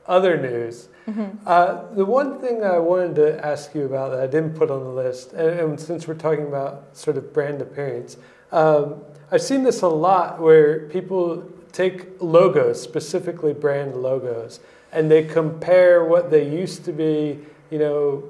other 0.07 0.37
news. 0.37 0.89
Mm-hmm. 1.07 1.37
Uh, 1.45 1.93
the 1.93 2.05
one 2.05 2.39
thing 2.39 2.63
I 2.63 2.79
wanted 2.79 3.15
to 3.15 3.45
ask 3.45 3.75
you 3.75 3.85
about 3.85 4.11
that 4.11 4.19
I 4.19 4.27
didn't 4.27 4.55
put 4.55 4.71
on 4.71 4.83
the 4.83 4.89
list, 4.89 5.33
and, 5.33 5.59
and 5.59 5.79
since 5.79 6.07
we're 6.07 6.15
talking 6.15 6.47
about 6.47 6.95
sort 6.95 7.17
of 7.17 7.33
brand 7.33 7.61
appearance, 7.61 8.17
um, 8.51 9.01
I've 9.31 9.41
seen 9.41 9.63
this 9.63 9.81
a 9.81 9.87
lot 9.87 10.39
where 10.39 10.87
people 10.87 11.51
take 11.71 12.21
logos, 12.21 12.81
specifically 12.81 13.53
brand 13.53 13.95
logos, 13.95 14.59
and 14.91 15.11
they 15.11 15.23
compare 15.23 16.05
what 16.05 16.31
they 16.31 16.47
used 16.47 16.85
to 16.85 16.93
be, 16.93 17.39
you 17.69 17.79
know, 17.79 18.23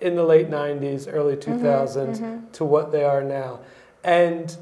in 0.00 0.16
the 0.16 0.24
late 0.24 0.50
90s, 0.50 1.06
early 1.12 1.36
2000s, 1.36 1.60
mm-hmm, 1.60 2.24
mm-hmm. 2.24 2.50
to 2.52 2.64
what 2.64 2.90
they 2.90 3.04
are 3.04 3.22
now. 3.22 3.60
And 4.02 4.56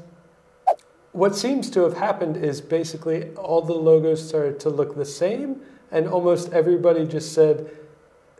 what 1.11 1.35
seems 1.35 1.69
to 1.71 1.81
have 1.81 1.97
happened 1.97 2.37
is 2.37 2.61
basically 2.61 3.29
all 3.35 3.61
the 3.61 3.73
logos 3.73 4.27
started 4.27 4.59
to 4.61 4.69
look 4.69 4.95
the 4.95 5.05
same 5.05 5.61
and 5.91 6.07
almost 6.07 6.51
everybody 6.53 7.05
just 7.05 7.33
said, 7.33 7.69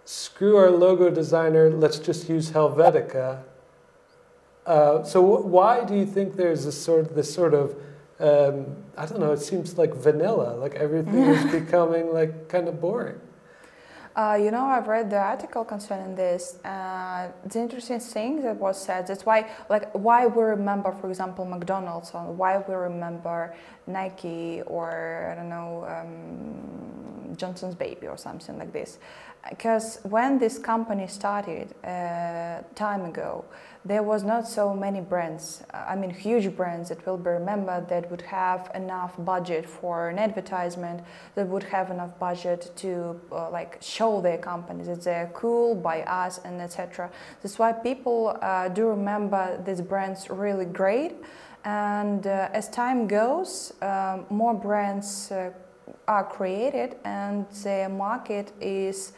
screw 0.05 0.55
our 0.57 0.71
logo 0.71 1.09
designer, 1.09 1.69
let's 1.69 1.99
just 1.99 2.29
use 2.29 2.51
Helvetica. 2.51 3.43
Uh, 4.65 5.03
so 5.03 5.21
why 5.21 5.83
do 5.83 5.95
you 5.95 6.05
think 6.05 6.35
there's 6.35 6.65
this 6.65 6.79
sort 6.79 7.01
of 7.07 7.15
this 7.15 7.33
sort 7.33 7.53
of 7.53 7.75
um, 8.19 8.75
I 8.97 9.05
don't 9.05 9.19
know. 9.19 9.31
It 9.31 9.39
seems 9.39 9.77
like 9.77 9.93
vanilla. 9.93 10.55
Like 10.55 10.75
everything 10.75 11.15
is 11.15 11.51
becoming 11.51 12.13
like 12.13 12.49
kind 12.49 12.67
of 12.67 12.81
boring. 12.81 13.19
Uh, 14.19 14.36
you 14.36 14.51
know, 14.51 14.65
I've 14.65 14.89
read 14.89 15.10
the 15.10 15.17
article 15.17 15.63
concerning 15.63 16.13
this. 16.13 16.60
Uh, 16.65 17.32
the 17.45 17.58
interesting 17.58 18.01
thing 18.01 18.41
that 18.41 18.58
was 18.58 18.77
said. 18.77 19.08
That's 19.08 19.25
why, 19.25 19.49
like, 19.69 19.89
why 19.93 20.27
we 20.27 20.43
remember, 20.43 20.91
for 20.91 21.08
example, 21.08 21.45
McDonald's, 21.45 22.12
or 22.13 22.23
why 22.23 22.58
we 22.67 22.73
remember 22.73 23.55
Nike, 23.88 24.62
or 24.63 25.29
I 25.32 25.36
don't 25.36 25.47
know, 25.47 25.86
um, 25.88 27.34
Johnson's 27.38 27.75
Baby, 27.75 28.08
or 28.08 28.17
something 28.17 28.58
like 28.58 28.73
this. 28.73 28.99
Because 29.49 29.99
when 30.03 30.38
this 30.38 30.60
company 30.60 31.08
started 31.08 31.73
uh, 31.86 32.63
time 32.75 33.05
ago, 33.05 33.45
there 33.85 34.03
was 34.03 34.23
not 34.23 34.47
so 34.47 34.73
many 34.73 34.99
brands, 34.99 35.63
I 35.73 35.95
mean 35.95 36.09
huge 36.09 36.55
brands 36.55 36.89
that 36.89 37.05
will 37.05 37.17
be 37.17 37.29
remembered 37.29 37.87
that 37.89 38.11
would 38.11 38.21
have 38.23 38.69
enough 38.75 39.15
budget 39.19 39.65
for 39.65 40.09
an 40.09 40.19
advertisement, 40.19 41.01
that 41.35 41.47
would 41.47 41.63
have 41.63 41.89
enough 41.89 42.17
budget 42.19 42.71
to 42.77 43.19
uh, 43.31 43.49
like 43.49 43.77
show 43.81 44.19
their 44.19 44.37
companies 44.37 44.87
that 44.87 45.01
they're 45.03 45.31
cool 45.33 45.75
by 45.75 46.01
us 46.03 46.39
and 46.43 46.61
etc. 46.61 47.09
That's 47.41 47.57
why 47.57 47.71
people 47.71 48.37
uh, 48.41 48.67
do 48.67 48.87
remember 48.87 49.61
these 49.65 49.81
brands 49.81 50.29
really 50.29 50.65
great. 50.65 51.13
And 51.63 52.27
uh, 52.27 52.49
as 52.53 52.69
time 52.69 53.07
goes, 53.07 53.73
um, 53.81 54.25
more 54.29 54.53
brands 54.53 55.31
uh, 55.31 55.51
are 56.07 56.23
created 56.23 56.95
and 57.05 57.49
the 57.63 57.87
market 57.89 58.51
is 58.59 59.13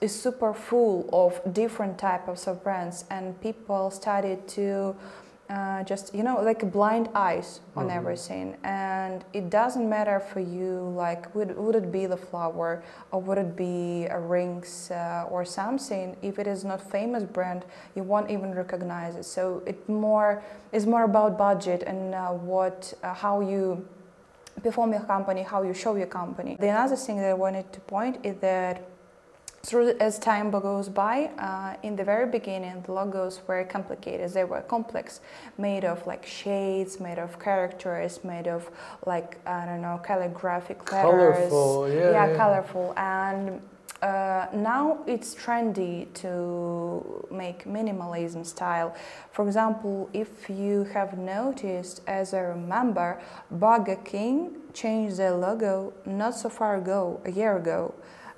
is 0.00 0.12
super 0.14 0.52
full 0.54 1.08
of 1.12 1.40
different 1.52 1.98
types 1.98 2.46
of 2.46 2.62
brands 2.64 3.04
and 3.10 3.40
people 3.40 3.90
started 3.90 4.46
to 4.48 4.96
uh, 5.50 5.82
just 5.82 6.14
you 6.14 6.22
know 6.22 6.42
like 6.42 6.70
blind 6.70 7.08
eyes 7.14 7.60
on 7.74 7.86
mm-hmm. 7.86 7.96
everything. 7.96 8.56
And 8.64 9.24
it 9.32 9.48
doesn't 9.48 9.88
matter 9.88 10.20
for 10.20 10.40
you 10.40 10.92
like 10.94 11.34
would, 11.34 11.56
would 11.56 11.74
it 11.74 11.90
be 11.90 12.06
the 12.06 12.16
flower 12.16 12.82
or 13.12 13.20
would 13.22 13.38
it 13.38 13.56
be 13.56 14.06
a 14.10 14.18
rings 14.18 14.90
uh, 14.90 15.26
or 15.30 15.44
something 15.44 16.16
if 16.22 16.38
it 16.38 16.46
is 16.46 16.64
not 16.64 16.80
famous 16.80 17.24
brand 17.24 17.64
you 17.94 18.02
won't 18.02 18.30
even 18.30 18.54
recognize 18.54 19.16
it. 19.16 19.24
So 19.24 19.62
it 19.66 19.88
more 19.88 20.42
is 20.72 20.86
more 20.86 21.04
about 21.04 21.38
budget 21.38 21.82
and 21.86 22.14
uh, 22.14 22.28
what 22.28 22.92
uh, 23.02 23.14
how 23.14 23.40
you 23.40 23.86
perform 24.62 24.92
your 24.92 25.02
company 25.02 25.42
how 25.42 25.62
you 25.62 25.72
show 25.72 25.94
your 25.96 26.08
company. 26.08 26.56
The 26.60 26.68
another 26.68 26.96
thing 26.96 27.16
that 27.18 27.30
i 27.30 27.34
wanted 27.34 27.72
to 27.72 27.80
point 27.80 28.18
is 28.22 28.36
that 28.40 28.87
through 29.68 29.94
as 30.00 30.18
time 30.18 30.50
goes 30.50 30.88
by, 30.88 31.30
uh, 31.38 31.74
in 31.82 31.94
the 31.94 32.02
very 32.02 32.26
beginning, 32.26 32.80
the 32.86 32.92
logos 32.92 33.42
were 33.46 33.62
complicated. 33.64 34.32
They 34.32 34.44
were 34.44 34.62
complex, 34.62 35.20
made 35.58 35.84
of 35.84 36.06
like 36.06 36.24
shades, 36.24 36.98
made 36.98 37.18
of 37.18 37.38
characters, 37.38 38.24
made 38.24 38.48
of 38.48 38.70
like 39.04 39.36
I 39.46 39.66
don't 39.66 39.82
know 39.82 40.00
calligraphic 40.02 40.90
letters. 40.90 41.50
Colorful, 41.50 41.88
yeah. 41.90 41.94
Yeah, 41.94 42.26
yeah. 42.28 42.36
colorful. 42.36 42.94
And 42.96 43.60
uh, 44.00 44.46
now 44.54 45.00
it's 45.06 45.34
trendy 45.34 46.10
to 46.14 47.26
make 47.30 47.66
minimalism 47.66 48.46
style. 48.46 48.96
For 49.32 49.46
example, 49.46 50.08
if 50.14 50.48
you 50.48 50.84
have 50.94 51.18
noticed, 51.18 52.00
as 52.06 52.32
I 52.32 52.40
remember, 52.40 53.20
Burger 53.50 53.96
King 53.96 54.56
changed 54.72 55.18
their 55.18 55.32
logo 55.32 55.92
not 56.06 56.34
so 56.36 56.48
far 56.48 56.76
ago, 56.76 57.20
a 57.26 57.30
year 57.30 57.58
ago 57.58 57.92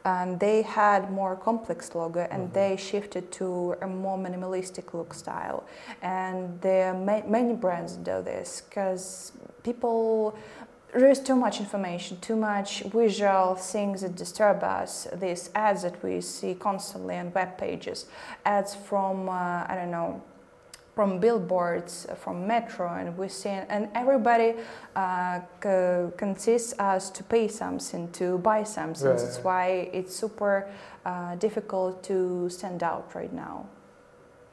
and 0.04 0.40
they 0.40 0.62
had 0.62 1.10
more 1.10 1.36
complex 1.36 1.94
logo 1.94 2.26
and 2.30 2.44
mm-hmm. 2.44 2.54
they 2.54 2.76
shifted 2.76 3.30
to 3.32 3.74
a 3.82 3.86
more 3.86 4.16
minimalistic 4.18 4.94
look 4.94 5.12
style 5.12 5.64
and 6.02 6.60
there 6.60 6.94
ma- 6.94 7.22
many 7.26 7.54
brands 7.54 7.96
do 7.96 8.22
this 8.22 8.62
because 8.68 9.32
people 9.62 10.36
there 10.92 11.08
is 11.08 11.20
too 11.20 11.36
much 11.36 11.60
information 11.60 12.18
too 12.20 12.36
much 12.36 12.82
visual 12.84 13.54
things 13.54 14.00
that 14.00 14.16
disturb 14.16 14.64
us 14.64 15.06
these 15.14 15.50
ads 15.54 15.82
that 15.82 16.02
we 16.02 16.20
see 16.20 16.54
constantly 16.54 17.16
on 17.16 17.32
web 17.32 17.56
pages 17.58 18.06
ads 18.44 18.74
from 18.74 19.28
uh, 19.28 19.64
i 19.68 19.74
don't 19.74 19.90
know 19.90 20.22
from 21.00 21.18
billboards, 21.18 22.06
from 22.22 22.46
metro, 22.46 22.86
and 22.92 23.16
we 23.16 23.26
see, 23.26 23.48
and 23.48 23.88
everybody 23.94 24.52
uh, 24.94 25.40
consists 26.18 26.78
us 26.78 27.08
to 27.08 27.22
pay 27.24 27.48
something, 27.48 28.12
to 28.12 28.36
buy 28.36 28.62
something. 28.62 29.08
Right. 29.08 29.16
That's 29.18 29.38
why 29.38 29.88
it's 29.94 30.14
super 30.14 30.68
uh, 31.06 31.36
difficult 31.36 32.02
to 32.02 32.50
stand 32.50 32.82
out 32.82 33.14
right 33.14 33.32
now. 33.32 33.64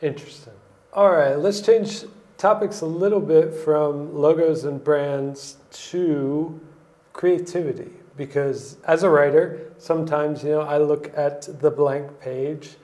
Interesting. 0.02 0.54
All 0.94 1.12
right, 1.12 1.38
let's 1.38 1.60
change 1.60 2.06
topics 2.38 2.80
a 2.80 2.86
little 2.86 3.20
bit 3.20 3.54
from 3.54 4.16
logos 4.16 4.64
and 4.64 4.82
brands 4.82 5.58
to 5.90 6.58
creativity 7.12 7.92
because 8.16 8.78
as 8.86 9.04
a 9.04 9.10
writer 9.10 9.74
sometimes 9.80 10.44
you 10.44 10.52
know 10.52 10.62
i 10.62 10.78
look 10.78 11.12
at 11.18 11.42
the 11.62 11.70
blank 11.70 12.08
page 12.20 12.78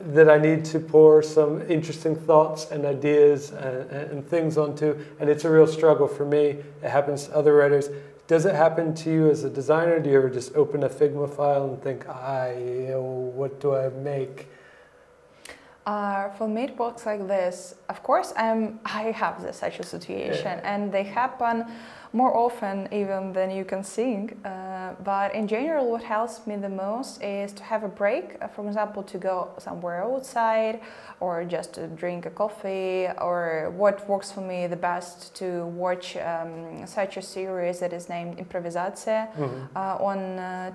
that 0.00 0.30
I 0.30 0.38
need 0.38 0.64
to 0.66 0.78
pour 0.78 1.22
some 1.22 1.62
interesting 1.70 2.14
thoughts 2.14 2.70
and 2.70 2.84
ideas 2.84 3.50
and, 3.50 3.90
and, 3.90 4.28
things 4.28 4.56
onto, 4.56 4.96
and 5.18 5.28
it's 5.28 5.44
a 5.44 5.50
real 5.50 5.66
struggle 5.66 6.06
for 6.06 6.24
me. 6.24 6.56
It 6.82 6.90
happens 6.90 7.26
to 7.26 7.34
other 7.34 7.54
writers. 7.54 7.88
Does 8.28 8.46
it 8.46 8.54
happen 8.54 8.94
to 8.94 9.10
you 9.10 9.30
as 9.30 9.42
a 9.42 9.50
designer? 9.50 9.98
Do 9.98 10.10
you 10.10 10.18
ever 10.18 10.30
just 10.30 10.54
open 10.54 10.84
a 10.84 10.88
Figma 10.88 11.28
file 11.34 11.64
and 11.64 11.82
think, 11.82 12.08
I, 12.08 12.52
what 12.94 13.60
do 13.60 13.74
I 13.74 13.88
make? 13.88 14.48
Uh, 15.84 16.28
for 16.36 16.46
me, 16.46 16.64
it 16.64 16.78
works 16.78 17.06
like 17.06 17.26
this. 17.26 17.74
Of 17.88 18.02
course, 18.02 18.34
I'm, 18.36 18.78
I 18.84 19.04
have 19.04 19.42
this 19.42 19.56
such 19.56 19.80
a 19.80 19.82
situation, 19.82 20.58
yeah. 20.58 20.74
and 20.74 20.92
they 20.92 21.02
happen 21.02 21.64
more 22.12 22.36
often 22.36 22.88
even 22.92 23.32
than 23.32 23.50
you 23.50 23.64
can 23.64 23.82
think. 23.82 24.36
Uh, 24.44 24.48
but 25.04 25.34
in 25.34 25.46
general, 25.46 25.90
what 25.90 26.02
helps 26.02 26.46
me 26.46 26.56
the 26.56 26.68
most 26.68 27.22
is 27.22 27.52
to 27.54 27.62
have 27.62 27.82
a 27.84 27.88
break. 27.88 28.36
Uh, 28.40 28.48
for 28.48 28.66
example, 28.66 29.02
to 29.02 29.18
go 29.18 29.50
somewhere 29.58 30.04
outside, 30.04 30.80
or 31.20 31.44
just 31.44 31.74
to 31.74 31.86
drink 31.86 32.26
a 32.26 32.30
coffee, 32.30 33.08
or 33.20 33.72
what 33.76 34.08
works 34.08 34.30
for 34.32 34.40
me 34.40 34.66
the 34.66 34.76
best 34.76 35.34
to 35.36 35.66
watch 35.66 36.16
um, 36.16 36.86
such 36.86 37.16
a 37.16 37.22
series 37.22 37.80
that 37.80 37.92
is 37.92 38.08
named 38.08 38.38
Improvisacja 38.38 39.32
mm-hmm. 39.34 39.76
uh, 39.76 40.10
on 40.10 40.18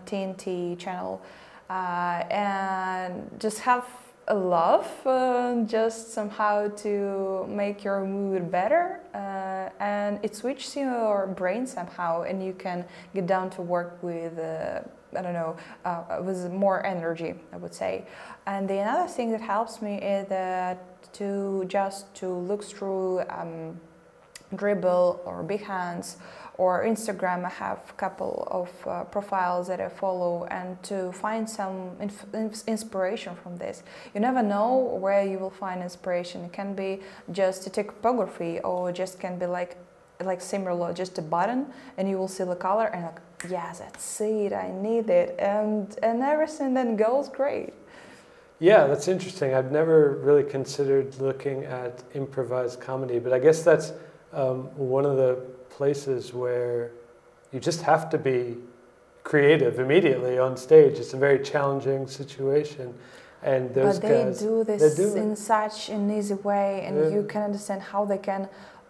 TNT 0.05 0.73
uh, 0.73 0.75
channel, 0.75 1.21
uh, 1.69 2.23
and 2.29 3.29
just 3.39 3.59
have 3.59 3.85
a 4.27 4.35
love 4.35 4.87
uh, 5.05 5.55
just 5.65 6.13
somehow 6.13 6.69
to 6.69 7.45
make 7.49 7.83
your 7.83 8.05
mood 8.05 8.49
better 8.49 8.99
uh, 9.13 9.17
and 9.79 10.19
it 10.23 10.35
switches 10.35 10.75
your 10.75 11.27
brain 11.27 11.65
somehow 11.65 12.23
and 12.23 12.43
you 12.43 12.53
can 12.53 12.85
get 13.13 13.25
down 13.25 13.49
to 13.49 13.61
work 13.61 14.01
with 14.01 14.37
uh, 14.37 14.81
i 15.17 15.21
don't 15.21 15.33
know 15.33 15.55
uh, 15.85 16.21
with 16.21 16.51
more 16.51 16.85
energy 16.85 17.35
i 17.51 17.57
would 17.57 17.73
say. 17.73 18.05
And 18.45 18.69
the 18.69 18.79
another 18.79 19.07
thing 19.07 19.31
that 19.31 19.41
helps 19.41 19.81
me 19.81 19.95
is 20.01 20.27
that 20.27 21.13
to 21.13 21.63
just 21.67 22.13
to 22.15 22.27
look 22.27 22.63
through 22.63 23.21
um, 23.29 23.79
Dribbble 24.55 25.19
or 25.25 25.43
behance 25.43 26.17
or 26.57 26.83
Instagram, 26.85 27.45
I 27.45 27.49
have 27.49 27.79
a 27.89 27.93
couple 27.93 28.47
of 28.51 28.69
uh, 28.87 29.03
profiles 29.05 29.67
that 29.67 29.81
I 29.81 29.89
follow, 29.89 30.45
and 30.51 30.81
to 30.83 31.11
find 31.11 31.49
some 31.49 31.91
inf- 31.99 32.63
inspiration 32.67 33.35
from 33.35 33.57
this. 33.57 33.81
You 34.13 34.19
never 34.21 34.43
know 34.43 34.97
where 35.01 35.25
you 35.25 35.39
will 35.39 35.49
find 35.49 35.81
inspiration. 35.81 36.45
It 36.45 36.53
can 36.53 36.75
be 36.75 37.01
just 37.31 37.65
a 37.65 37.71
typography, 37.71 38.59
or 38.59 38.91
just 38.91 39.19
can 39.19 39.39
be 39.39 39.47
like 39.47 39.77
like 40.23 40.41
similar, 40.41 40.93
just 40.93 41.17
a 41.17 41.21
button, 41.21 41.65
and 41.97 42.07
you 42.07 42.17
will 42.17 42.27
see 42.27 42.43
the 42.43 42.55
color, 42.55 42.85
and 42.85 43.03
like, 43.03 43.19
yes, 43.49 43.79
that's 43.79 44.21
it, 44.21 44.53
I 44.53 44.71
need 44.71 45.09
it, 45.09 45.35
and 45.39 45.97
and 46.03 46.21
everything 46.21 46.75
then 46.75 46.95
goes 46.95 47.29
great. 47.29 47.73
Yeah, 48.59 48.87
that's 48.87 49.07
interesting. 49.07 49.53
I've 49.55 49.71
never 49.71 50.17
really 50.23 50.43
considered 50.43 51.19
looking 51.19 51.65
at 51.65 52.03
improvised 52.13 52.79
comedy, 52.79 53.19
but 53.19 53.33
I 53.33 53.39
guess 53.39 53.63
that's 53.63 53.91
um, 54.33 54.63
one 54.75 55.05
of 55.05 55.17
the 55.17 55.35
places 55.69 56.33
where 56.33 56.91
you 57.51 57.59
just 57.59 57.81
have 57.81 58.09
to 58.09 58.17
be 58.17 58.57
creative 59.23 59.79
immediately 59.79 60.37
on 60.37 60.57
stage. 60.57 60.99
It's 60.99 61.13
a 61.13 61.17
very 61.17 61.39
challenging 61.39 62.07
situation. 62.07 62.93
And 63.41 63.73
those 63.73 63.99
but 63.99 64.07
they 64.07 64.23
guys, 64.23 64.39
do 64.39 64.63
this 64.63 64.95
do 64.95 65.15
in 65.15 65.35
such 65.35 65.89
an 65.89 66.09
easy 66.09 66.35
way, 66.35 66.85
and 66.85 66.97
yeah. 66.97 67.09
you 67.09 67.23
can 67.23 67.41
understand 67.41 67.81
how 67.81 68.05
they 68.05 68.17
can, 68.17 68.47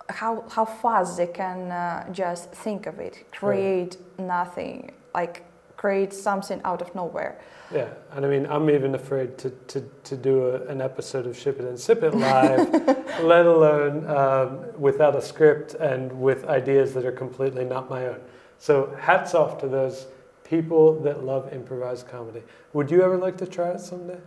how 0.09 0.43
how 0.47 0.63
fast 0.63 1.17
they 1.17 1.25
can 1.25 1.71
uh, 1.71 2.11
just 2.11 2.51
think 2.51 2.85
of 2.85 2.99
it, 2.99 3.25
create 3.31 3.97
right. 3.97 4.27
nothing, 4.27 4.91
like 5.15 5.43
create 5.83 6.13
something 6.13 6.61
out 6.63 6.81
of 6.81 6.95
nowhere. 6.95 7.37
Yeah, 7.69 7.89
and 8.13 8.25
I 8.25 8.29
mean, 8.29 8.45
I'm 8.45 8.69
even 8.69 8.95
afraid 8.95 9.37
to, 9.39 9.49
to, 9.71 9.81
to 10.05 10.15
do 10.15 10.33
a, 10.47 10.65
an 10.67 10.79
episode 10.79 11.25
of 11.27 11.37
Ship 11.37 11.59
It 11.59 11.65
and 11.65 11.77
Sip 11.77 12.01
It 12.03 12.15
live, 12.15 12.71
let 13.33 13.45
alone 13.45 13.95
um, 14.07 14.49
without 14.79 15.13
a 15.13 15.21
script 15.21 15.73
and 15.73 16.09
with 16.27 16.45
ideas 16.45 16.93
that 16.93 17.03
are 17.05 17.11
completely 17.11 17.65
not 17.65 17.89
my 17.89 18.07
own. 18.07 18.21
So, 18.59 18.95
hats 18.97 19.35
off 19.35 19.59
to 19.59 19.67
those 19.67 20.07
people 20.45 21.01
that 21.01 21.25
love 21.25 21.51
improvised 21.51 22.07
comedy. 22.07 22.43
Would 22.71 22.89
you 22.89 23.01
ever 23.01 23.17
like 23.17 23.37
to 23.43 23.45
try 23.45 23.71
it 23.71 23.81
someday? 23.81 24.21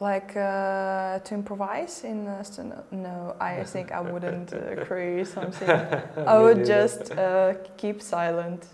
like 0.00 0.36
uh, 0.36 1.20
to 1.20 1.32
improvise 1.32 2.02
in 2.02 2.26
uh, 2.26 2.42
no 2.90 3.36
i 3.38 3.62
think 3.62 3.92
i 3.92 4.00
wouldn't 4.00 4.52
uh, 4.52 4.84
create 4.84 5.28
something 5.28 5.70
i 6.34 6.36
would 6.44 6.66
just 6.66 7.12
uh, 7.12 7.54
keep 7.76 8.02
silent 8.02 8.66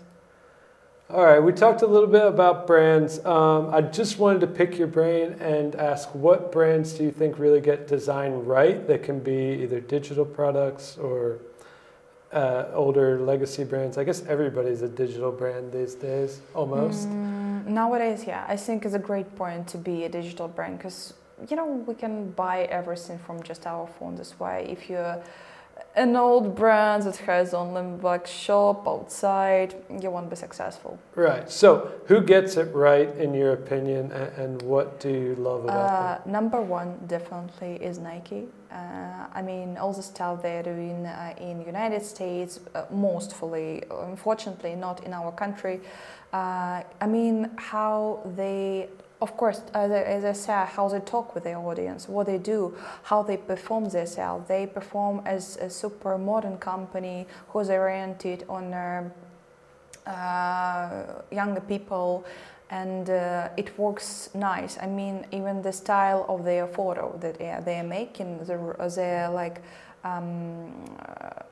All 1.11 1.25
right, 1.25 1.39
we 1.39 1.53
talked 1.53 1.81
a 1.81 1.87
little 1.87 2.07
bit 2.07 2.23
about 2.23 2.67
brands. 2.67 3.25
Um, 3.25 3.73
I 3.73 3.81
just 3.81 4.19
wanted 4.19 4.41
to 4.41 4.47
pick 4.47 4.77
your 4.77 4.87
brain 4.87 5.35
and 5.39 5.73
ask 5.75 6.13
what 6.13 6.51
brands 6.51 6.93
do 6.93 7.03
you 7.03 7.09
think 7.11 7.39
really 7.39 7.61
get 7.61 7.87
designed 7.87 8.47
right? 8.47 8.85
That 8.85 9.01
can 9.01 9.19
be 9.19 9.63
either 9.63 9.79
digital 9.79 10.23
products 10.23 10.97
or 10.97 11.39
uh, 12.31 12.65
older 12.73 13.19
legacy 13.19 13.63
brands. 13.63 13.97
I 13.97 14.03
guess 14.03 14.23
everybody's 14.27 14.83
a 14.83 14.87
digital 14.87 15.31
brand 15.31 15.71
these 15.71 15.95
days, 15.95 16.41
almost. 16.53 17.09
Mm, 17.09 17.39
nowadays 17.65 18.25
yeah 18.25 18.45
i 18.47 18.55
think 18.55 18.85
it's 18.85 18.95
a 18.95 18.99
great 18.99 19.35
point 19.35 19.67
to 19.67 19.77
be 19.77 20.03
a 20.05 20.09
digital 20.09 20.47
brand 20.47 20.77
because 20.77 21.13
you 21.49 21.55
know 21.55 21.65
we 21.87 21.93
can 21.93 22.31
buy 22.31 22.63
everything 22.65 23.17
from 23.19 23.41
just 23.43 23.65
our 23.67 23.87
phone 23.87 24.15
that's 24.15 24.39
why 24.39 24.59
if 24.59 24.89
you're 24.89 25.21
an 25.95 26.15
old 26.15 26.55
brand 26.55 27.03
that 27.03 27.17
has 27.17 27.53
only 27.53 27.81
like 28.01 28.25
shop 28.27 28.87
outside 28.87 29.75
you 30.01 30.09
won't 30.09 30.29
be 30.29 30.35
successful 30.35 30.99
Right. 31.15 31.49
So, 31.51 31.91
who 32.05 32.21
gets 32.21 32.55
it 32.55 32.73
right 32.73 33.09
in 33.17 33.33
your 33.33 33.51
opinion, 33.53 34.11
and, 34.11 34.29
and 34.37 34.61
what 34.61 34.99
do 34.99 35.09
you 35.09 35.35
love 35.35 35.65
about 35.65 36.23
Uh, 36.25 36.29
number 36.29 36.61
one 36.61 36.97
definitely 37.07 37.75
is 37.89 37.99
Nike. 37.99 38.47
Uh, 38.71 39.25
I 39.33 39.41
mean, 39.41 39.77
all 39.77 39.93
the 39.93 40.03
stuff 40.03 40.41
they're 40.41 40.63
doing 40.63 41.05
uh, 41.05 41.33
in 41.39 41.61
United 41.61 42.03
States, 42.05 42.59
uh, 42.75 42.85
mostly, 42.91 43.83
unfortunately, 43.91 44.75
not 44.75 45.03
in 45.03 45.13
our 45.13 45.31
country. 45.31 45.81
Uh, 46.31 46.83
I 47.01 47.07
mean, 47.07 47.49
how 47.57 48.21
they, 48.37 48.89
of 49.21 49.35
course, 49.35 49.61
as 49.73 49.91
I, 49.91 50.01
as 50.01 50.23
I 50.23 50.33
said, 50.33 50.65
how 50.67 50.87
they 50.87 50.99
talk 51.01 51.35
with 51.35 51.43
their 51.43 51.57
audience, 51.57 52.07
what 52.07 52.27
they 52.27 52.37
do, 52.37 52.75
how 53.03 53.21
they 53.23 53.37
perform 53.37 53.89
themselves. 53.89 54.47
They 54.47 54.65
perform 54.65 55.21
as 55.25 55.57
a 55.57 55.69
super 55.69 56.17
modern 56.17 56.57
company 56.57 57.27
who's 57.49 57.69
oriented 57.69 58.45
on. 58.47 58.73
Uh, 58.73 59.09
uh, 60.09 61.21
younger 61.31 61.61
people 61.61 62.25
and 62.71 63.09
uh, 63.09 63.49
it 63.57 63.77
works 63.77 64.29
nice 64.33 64.77
i 64.81 64.87
mean 64.87 65.25
even 65.31 65.61
the 65.61 65.71
style 65.71 66.25
of 66.27 66.43
their 66.43 66.65
photo 66.65 67.15
that 67.19 67.37
they 67.37 67.49
are, 67.49 67.61
they 67.61 67.79
are 67.79 67.83
making 67.83 68.39
they're, 68.45 68.75
they're 68.95 69.29
like 69.29 69.61
um, 70.03 70.71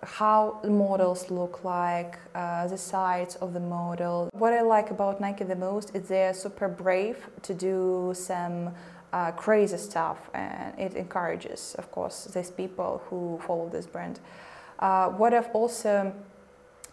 how 0.03 0.59
models 0.63 1.29
look 1.29 1.63
like 1.63 2.17
uh, 2.35 2.67
the 2.67 2.77
size 2.77 3.35
of 3.41 3.53
the 3.53 3.59
model. 3.59 4.29
What 4.33 4.53
i 4.53 4.61
like 4.61 4.91
about 4.91 5.19
nike 5.21 5.43
the 5.43 5.55
most 5.55 5.95
is 5.95 6.07
they're 6.07 6.33
super 6.33 6.67
brave 6.67 7.17
to 7.43 7.53
do 7.53 8.13
some 8.15 8.73
uh, 9.13 9.31
crazy 9.31 9.77
stuff 9.77 10.17
and 10.33 10.77
it 10.79 10.93
encourages 10.95 11.75
of 11.77 11.91
course 11.91 12.25
these 12.33 12.51
people 12.51 13.01
who 13.09 13.39
follow 13.45 13.69
this 13.69 13.85
brand. 13.85 14.19
Uh, 14.79 15.09
what 15.09 15.33
i've 15.33 15.49
also 15.53 16.13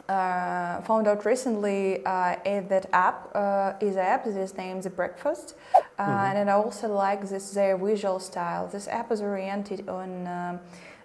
uh, 0.09 0.81
found 0.83 1.07
out 1.09 1.25
recently 1.25 2.05
uh, 2.05 2.37
is 2.45 2.69
that 2.69 2.87
app 2.93 3.35
uh, 3.35 3.73
is 3.81 3.97
an 3.97 4.03
app 4.03 4.25
that 4.25 4.37
is 4.37 4.55
named 4.57 4.83
the 4.83 4.91
breakfast 4.91 5.55
uh, 5.99 6.03
Mhm. 6.03 6.35
and 6.37 6.51
i 6.51 6.53
also 6.53 6.89
like 6.89 7.23
this 7.29 7.51
their 7.53 7.77
visual 7.77 8.19
style. 8.19 8.67
This 8.67 8.87
app 8.89 9.11
is 9.13 9.21
oriented 9.21 9.89
on 9.89 10.27
um 10.27 10.61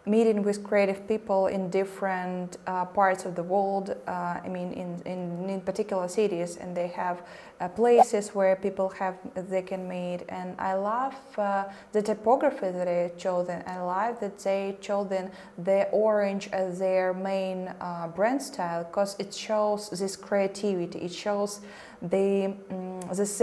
meeting 0.05 0.43
with 0.43 0.63
creative 0.63 1.07
people 1.07 1.47
in 1.47 1.69
different 1.69 2.57
uh, 2.67 2.85
parts 2.85 3.25
of 3.25 3.35
the 3.35 3.43
world 3.43 3.95
uh, 4.07 4.39
i 4.43 4.47
mean 4.47 4.71
in, 4.73 5.01
in, 5.05 5.49
in 5.49 5.61
particular 5.61 6.07
cities 6.07 6.57
and 6.57 6.75
they 6.75 6.87
have 6.87 7.21
uh, 7.59 7.67
places 7.67 8.29
where 8.29 8.55
people 8.55 8.89
have 8.89 9.17
they 9.35 9.61
can 9.61 9.87
meet. 9.87 10.19
And 10.29 10.55
i 10.59 10.73
love 10.73 11.15
uh, 11.37 11.65
the 11.91 12.01
typography 12.01 12.71
that 12.71 12.85
they 12.85 13.11
chosen. 13.17 13.63
I 13.67 13.79
love 13.81 14.19
that 14.19 14.39
they 14.39 14.77
chosen 14.81 15.31
the 15.57 15.89
orange 15.91 16.49
as 16.51 16.79
their 16.79 17.13
main 17.13 17.73
uh, 17.81 18.07
brand 18.07 18.41
style 18.41 18.83
because 18.83 19.15
it 19.19 19.33
shows 19.33 19.89
this 19.89 20.15
creativity. 20.15 20.99
It 20.99 21.13
shows 21.13 21.61
the 22.01 22.53
um, 22.71 22.99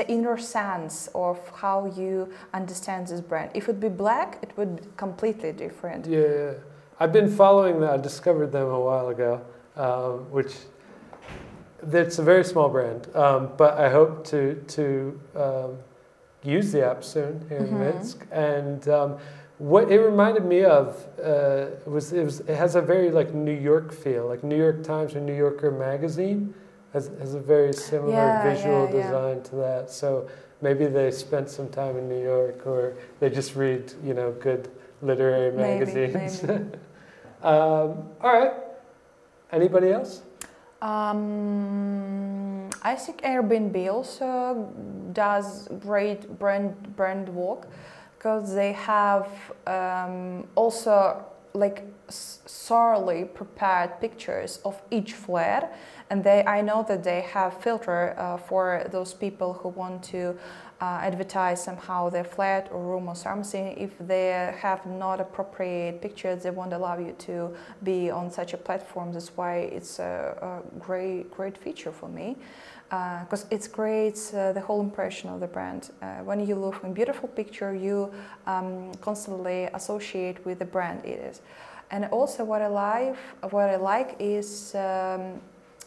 inner 0.08 0.38
sense 0.38 1.08
of 1.14 1.38
how 1.54 1.92
you 1.96 2.32
understand 2.54 3.08
this 3.08 3.20
brand. 3.20 3.50
If 3.54 3.68
it 3.68 3.78
be 3.80 3.88
black 3.88 4.38
it 4.42 4.56
would 4.56 4.76
be 4.76 4.82
completely 4.96 5.52
different. 5.52 6.06
Yeah, 6.06 6.20
yeah. 6.20 6.52
I've 6.98 7.12
been 7.12 7.30
following 7.30 7.80
that. 7.80 7.90
I 7.90 7.96
discovered 7.98 8.52
them 8.52 8.68
a 8.68 8.80
while 8.80 9.08
ago, 9.08 9.42
um, 9.76 10.30
which 10.30 10.54
it's 11.82 12.18
a 12.18 12.22
very 12.22 12.44
small 12.44 12.68
brand, 12.68 13.08
um, 13.14 13.50
but 13.56 13.78
I 13.78 13.88
hope 13.90 14.24
to 14.28 14.54
to 14.68 15.20
um, 15.34 15.78
use 16.42 16.72
the 16.72 16.84
app 16.86 17.02
soon 17.04 17.44
here 17.48 17.58
in 17.58 17.68
Mhm. 17.70 17.78
Minsk. 17.80 18.26
And 18.30 18.88
um, 18.88 19.16
what 19.58 19.90
it 19.90 20.00
reminded 20.00 20.44
me 20.44 20.64
of 20.64 21.06
uh, 21.22 21.66
was 21.86 22.12
it 22.12 22.24
was 22.24 22.40
it 22.40 22.56
has 22.56 22.74
a 22.76 22.80
very 22.82 23.10
like 23.10 23.34
New 23.34 23.52
York 23.70 23.92
feel, 23.92 24.26
like 24.26 24.42
New 24.44 24.56
York 24.56 24.82
Times 24.82 25.14
or 25.14 25.20
New 25.20 25.34
Yorker 25.36 25.70
magazine 25.70 26.54
has 26.92 27.10
has 27.20 27.34
a 27.34 27.40
very 27.40 27.72
similar 27.72 28.28
Yeah, 28.30 28.42
visual 28.42 28.86
yeah, 28.88 28.94
yeah. 28.94 29.02
design 29.02 29.42
to 29.42 29.56
that. 29.56 29.90
So 29.90 30.26
maybe 30.62 30.86
they 30.86 31.10
spent 31.10 31.48
some 31.50 31.68
time 31.68 31.96
in 31.98 32.08
New 32.08 32.22
York, 32.22 32.66
or 32.66 32.94
they 33.20 33.28
just 33.30 33.56
read 33.56 33.92
you 34.04 34.14
know 34.14 34.32
good 34.40 34.68
literary 35.02 35.52
Maybe, 35.52 35.84
magazines. 35.84 36.42
maybe. 36.42 36.64
um, 37.42 38.08
all 38.22 38.32
right. 38.40 38.52
Anybody 39.52 39.90
else? 39.92 40.22
Um, 40.82 42.68
I 42.82 42.94
think 42.94 43.22
Airbnb 43.22 43.90
also 43.90 44.72
does 45.12 45.68
great 45.80 46.38
brand 46.38 46.96
brand 46.96 47.28
work 47.28 47.68
because 48.18 48.54
they 48.54 48.72
have 48.72 49.28
um, 49.66 50.46
also 50.54 51.24
like 51.54 51.84
thoroughly 52.08 53.24
prepared 53.24 53.98
pictures 54.00 54.60
of 54.64 54.80
each 54.90 55.14
flat, 55.14 55.74
and 56.10 56.22
they 56.22 56.44
I 56.44 56.60
know 56.60 56.84
that 56.88 57.02
they 57.02 57.22
have 57.22 57.60
filter 57.62 58.14
uh, 58.18 58.36
for 58.36 58.86
those 58.90 59.14
people 59.14 59.54
who 59.54 59.70
want 59.70 60.02
to 60.04 60.20
uh, 60.28 60.34
advertise 60.80 61.62
somehow 61.64 62.10
their 62.10 62.24
flat 62.24 62.68
or 62.70 62.80
room 62.82 63.08
or 63.08 63.16
something. 63.16 63.76
If 63.78 63.92
they 63.98 64.52
have 64.58 64.84
not 64.86 65.20
appropriate 65.20 66.02
pictures, 66.02 66.42
they 66.42 66.50
won't 66.50 66.72
allow 66.72 66.98
you 66.98 67.14
to 67.18 67.54
be 67.82 68.10
on 68.10 68.30
such 68.30 68.52
a 68.54 68.58
platform. 68.58 69.12
That's 69.12 69.36
why 69.36 69.56
it's 69.72 69.98
a, 69.98 70.62
a 70.64 70.78
great, 70.78 71.30
great 71.30 71.56
feature 71.56 71.92
for 71.92 72.08
me, 72.08 72.36
because 72.90 73.46
it 73.50 73.72
creates 73.72 74.34
uh, 74.34 74.52
the 74.52 74.60
whole 74.60 74.80
impression 74.80 75.30
of 75.30 75.40
the 75.40 75.46
brand. 75.46 75.90
Uh, 76.02 76.16
when 76.24 76.46
you 76.46 76.54
look 76.56 76.82
a 76.84 76.88
beautiful 76.88 77.28
picture, 77.28 77.74
you 77.74 78.12
um, 78.46 78.92
constantly 79.00 79.64
associate 79.72 80.44
with 80.44 80.58
the 80.58 80.66
brand 80.66 81.04
it 81.04 81.18
is. 81.20 81.40
And 81.90 82.04
also, 82.06 82.44
what 82.44 82.62
I 82.62 82.66
like, 82.66 83.16
what 83.50 83.70
I 83.70 83.76
like 83.76 84.16
is, 84.18 84.74
um, 84.74 85.40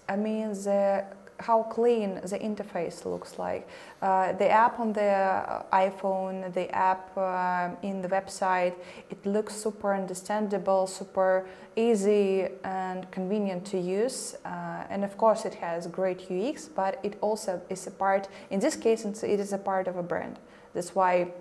I 0.08 0.16
mean, 0.16 0.54
the 0.54 1.06
how 1.40 1.64
clean 1.64 2.16
the 2.16 2.38
interface 2.40 3.06
looks 3.06 3.40
like. 3.40 3.68
Uh, 4.02 4.34
the 4.34 4.50
app 4.50 4.80
on 4.80 4.94
the 4.94 5.64
iPhone, 5.72 6.54
the 6.54 6.70
app 6.76 7.18
uh, 7.18 7.70
in 7.82 8.02
the 8.02 8.08
website, 8.08 8.76
it 9.10 9.26
looks 9.26 9.56
super 9.56 9.94
understandable, 9.94 10.86
super 10.88 11.48
easy 11.76 12.48
and 12.64 13.10
convenient 13.12 13.66
to 13.66 13.80
use. 13.80 14.36
Uh, 14.46 14.84
and 14.90 15.04
of 15.04 15.18
course, 15.18 15.46
it 15.46 15.56
has 15.56 15.88
great 15.88 16.30
UX, 16.30 16.68
but 16.68 17.00
it 17.04 17.18
also 17.22 17.62
is 17.70 17.88
a 17.88 17.92
part, 17.92 18.28
in 18.50 18.60
this 18.60 18.76
case, 18.76 19.06
it 19.06 19.40
is 19.40 19.54
a 19.54 19.58
part 19.58 19.88
of 19.88 19.96
a 19.98 20.04
brand. 20.04 20.40
That's 20.74 20.94
why, 20.94 21.32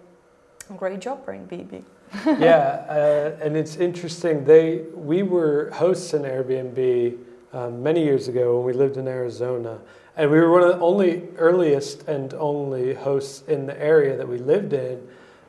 great 0.77 1.01
job, 1.01 1.27
Airbnb. 1.27 1.83
yeah, 2.41 2.87
uh, 2.89 3.45
and 3.45 3.55
it's 3.55 3.77
interesting. 3.77 4.45
They 4.45 4.85
we 4.95 5.23
were 5.23 5.71
hosts 5.75 6.15
in 6.15 6.23
Airbnb 6.23 7.19
um, 7.53 7.83
many 7.83 8.05
years 8.05 8.29
ago 8.29 8.57
when 8.57 8.67
we 8.67 8.73
lived 8.73 8.97
in 8.97 9.09
Arizona, 9.09 9.79
and 10.17 10.31
we 10.31 10.39
were 10.39 10.51
one 10.51 10.63
of 10.63 10.69
the 10.69 10.81
only 10.85 11.29
earliest 11.37 12.07
and 12.09 12.35
only 12.35 12.95
hosts 12.95 13.43
in 13.49 13.67
the 13.67 13.81
area 13.81 14.17
that 14.17 14.29
we 14.29 14.39
lived 14.39 14.73
in. 14.73 15.01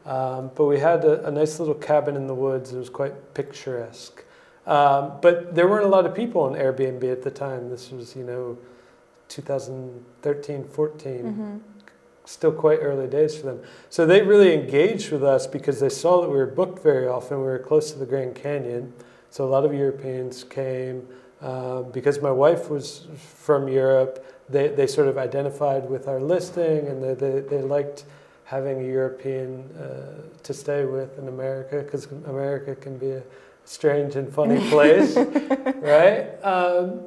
Um, 0.05 0.51
but 0.55 0.65
we 0.65 0.79
had 0.79 1.03
a, 1.05 1.25
a 1.27 1.31
nice 1.31 1.59
little 1.59 1.73
cabin 1.75 2.15
in 2.15 2.27
the 2.27 2.33
woods. 2.35 2.71
It 2.73 2.77
was 2.77 2.89
quite 2.89 3.33
picturesque. 3.33 4.23
Um, 4.65 5.13
but 5.21 5.55
there 5.55 5.67
weren't 5.67 5.85
a 5.85 5.89
lot 5.89 6.05
of 6.05 6.13
people 6.15 6.41
on 6.41 6.53
Airbnb 6.53 7.11
at 7.11 7.23
the 7.23 7.31
time. 7.31 7.69
This 7.69 7.91
was, 7.91 8.15
you 8.15 8.23
know, 8.23 8.57
2013, 9.27 10.63
14 10.65 11.23
Mm-hmm. 11.23 11.57
still 12.25 12.51
quite 12.51 12.79
early 12.81 13.07
days 13.07 13.35
for 13.35 13.47
them. 13.47 13.59
So 13.89 14.05
they 14.05 14.21
really 14.21 14.53
engaged 14.53 15.11
with 15.11 15.23
us 15.23 15.47
because 15.47 15.79
they 15.79 15.89
saw 15.89 16.21
that 16.21 16.29
we 16.29 16.37
were 16.37 16.45
booked 16.45 16.83
very 16.83 17.07
often. 17.07 17.37
We 17.37 17.43
were 17.45 17.59
close 17.59 17.91
to 17.91 17.97
the 17.99 18.05
Grand 18.05 18.35
Canyon, 18.35 18.93
so 19.31 19.43
a 19.45 19.49
lot 19.49 19.65
of 19.65 19.73
Europeans 19.73 20.43
came. 20.43 21.07
Uh, 21.41 21.83
because 21.83 22.21
my 22.21 22.31
wife 22.31 22.69
was 22.69 23.07
from 23.17 23.67
Europe, 23.67 24.25
they, 24.49 24.67
they 24.67 24.87
sort 24.87 25.07
of 25.07 25.17
identified 25.17 25.89
with 25.89 26.07
our 26.07 26.19
listing 26.19 26.87
and 26.87 27.01
they, 27.03 27.13
they, 27.13 27.39
they 27.39 27.61
liked 27.61 28.03
having 28.43 28.81
a 28.81 28.85
European 28.85 29.63
uh, 29.79 30.21
to 30.43 30.53
stay 30.53 30.83
with 30.83 31.17
in 31.19 31.27
America 31.27 31.81
because 31.83 32.05
America 32.25 32.75
can 32.75 32.97
be 32.97 33.11
a 33.11 33.23
strange 33.63 34.15
and 34.15 34.33
funny 34.33 34.59
place, 34.69 35.15
right? 35.15 36.31
Um, 36.43 37.01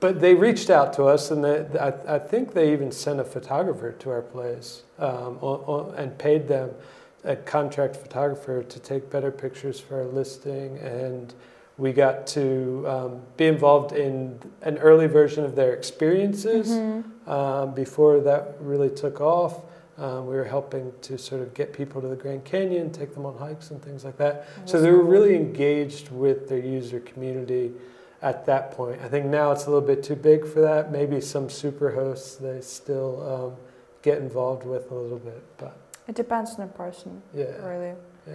but 0.00 0.20
they 0.20 0.34
reached 0.34 0.68
out 0.68 0.92
to 0.94 1.04
us, 1.04 1.30
and 1.30 1.42
they, 1.42 1.66
I, 1.80 2.16
I 2.16 2.18
think 2.18 2.52
they 2.52 2.72
even 2.74 2.92
sent 2.92 3.20
a 3.20 3.24
photographer 3.24 3.92
to 3.92 4.10
our 4.10 4.20
place 4.20 4.82
um, 4.98 5.38
o- 5.40 5.64
o- 5.66 5.94
and 5.96 6.16
paid 6.18 6.46
them 6.46 6.70
a 7.24 7.34
contract 7.36 7.96
photographer 7.96 8.62
to 8.62 8.78
take 8.80 9.08
better 9.08 9.30
pictures 9.30 9.80
for 9.80 9.96
our 10.00 10.04
listing, 10.04 10.76
and 10.78 11.32
we 11.76 11.92
got 11.92 12.26
to 12.28 12.84
um, 12.86 13.20
be 13.36 13.46
involved 13.46 13.92
in 13.92 14.38
an 14.62 14.78
early 14.78 15.06
version 15.06 15.44
of 15.44 15.56
their 15.56 15.72
experiences 15.74 16.70
Mhm. 16.70 17.04
um, 17.28 17.74
before 17.74 18.20
that 18.20 18.54
really 18.60 18.90
took 18.90 19.20
off. 19.20 19.60
Um, 19.98 20.26
we 20.26 20.34
were 20.34 20.44
helping 20.44 20.92
to 21.02 21.16
sort 21.18 21.40
of 21.40 21.54
get 21.54 21.72
people 21.72 22.00
to 22.00 22.08
the 22.08 22.16
Grand 22.16 22.44
Canyon, 22.44 22.90
take 22.90 23.14
them 23.14 23.24
on 23.26 23.36
hikes 23.38 23.70
and 23.70 23.80
things 23.82 24.04
like 24.04 24.16
that. 24.18 24.44
So 24.66 24.80
they 24.80 24.90
were 24.90 25.02
really 25.04 25.36
engaged 25.36 26.10
with 26.10 26.48
their 26.48 26.58
user 26.58 27.00
community 27.00 27.72
at 28.22 28.44
that 28.46 28.72
point. 28.72 29.00
I 29.04 29.08
think 29.08 29.26
now 29.26 29.52
it's 29.52 29.66
a 29.66 29.70
little 29.70 29.86
bit 29.86 30.02
too 30.02 30.16
big 30.16 30.46
for 30.46 30.60
that. 30.60 30.90
Maybe 30.90 31.20
some 31.20 31.48
super 31.48 31.90
hosts 31.90 32.36
they 32.36 32.60
still 32.60 33.22
um, 33.22 33.52
get 34.02 34.18
involved 34.18 34.64
with 34.66 34.90
a 34.90 34.94
little 34.94 35.18
bit, 35.18 35.42
but 35.58 35.76
It 36.08 36.14
depends 36.14 36.58
on 36.58 36.66
the 36.66 36.72
person, 36.72 37.22
yeah, 37.32 37.46
really. 37.66 37.94
yeah. 38.26 38.34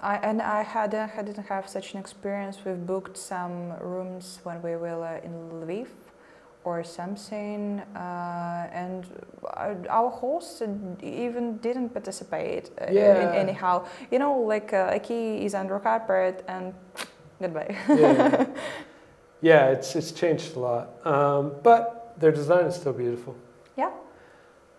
I, 0.00 0.16
and 0.16 0.42
I 0.42 0.62
had 0.62 0.94
uh, 0.94 1.08
I 1.16 1.22
didn't 1.22 1.46
have 1.46 1.68
such 1.68 1.94
an 1.94 2.00
experience. 2.00 2.58
We've 2.64 2.86
booked 2.86 3.16
some 3.16 3.72
rooms 3.80 4.40
when 4.44 4.60
we 4.62 4.76
were 4.76 5.20
in 5.24 5.32
Lviv 5.50 5.88
or 6.64 6.82
something, 6.84 7.80
uh, 7.94 8.68
and 8.72 9.06
our 9.88 10.10
host 10.10 10.62
even 11.02 11.58
didn't 11.58 11.90
participate 11.90 12.70
uh, 12.80 12.86
in 12.86 12.94
Yeah. 12.94 13.32
anyhow. 13.42 13.84
You 14.10 14.18
know, 14.18 14.34
like 14.40 14.72
uh, 14.72 14.90
a 14.92 14.98
key 14.98 15.44
is 15.46 15.54
under 15.54 15.78
carpet 15.78 16.44
and 16.48 16.74
goodbye. 17.40 17.76
yeah. 17.88 18.46
yeah, 19.42 19.70
it's 19.70 19.94
it's 19.96 20.12
changed 20.12 20.56
a 20.56 20.58
lot, 20.60 21.06
um, 21.06 21.52
but 21.62 22.14
their 22.18 22.32
design 22.32 22.64
is 22.66 22.74
still 22.74 22.92
beautiful. 22.94 23.34
Yeah. 23.76 23.90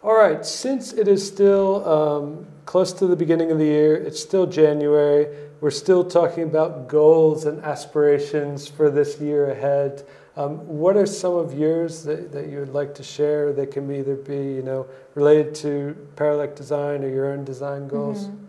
All 0.08 0.16
right, 0.16 0.46
since 0.46 0.94
it 0.94 1.10
is 1.10 1.28
still 1.28 1.86
um, 1.86 2.46
close 2.66 2.94
to 2.94 3.08
the 3.08 3.16
beginning 3.18 3.52
of 3.52 3.58
the 3.58 3.66
year, 3.66 3.94
it's 3.94 4.22
still 4.22 4.46
January. 4.46 5.28
We're 5.60 5.70
still 5.70 6.02
talking 6.06 6.44
about 6.44 6.88
goals 6.88 7.44
and 7.44 7.62
aspirations 7.62 8.70
for 8.70 8.90
this 8.90 9.20
year 9.20 9.52
ahead. 9.52 10.08
Um, 10.38 10.66
what 10.66 10.96
are 10.96 11.06
some 11.06 11.36
of 11.36 11.54
yours 11.60 12.04
that, 12.04 12.32
that 12.32 12.48
you 12.48 12.60
would 12.60 12.74
like 12.74 12.96
to 12.96 13.04
share? 13.04 13.52
that 13.52 13.72
can 13.72 13.94
either 13.94 14.16
be, 14.16 14.38
you 14.38 14.62
know, 14.62 14.88
related 15.14 15.54
to 15.56 15.94
Paralect 16.16 16.56
design 16.56 17.04
or 17.04 17.10
your 17.10 17.34
own 17.34 17.44
design 17.44 17.90
goals. 17.90 18.28
Mhm. 18.30 18.47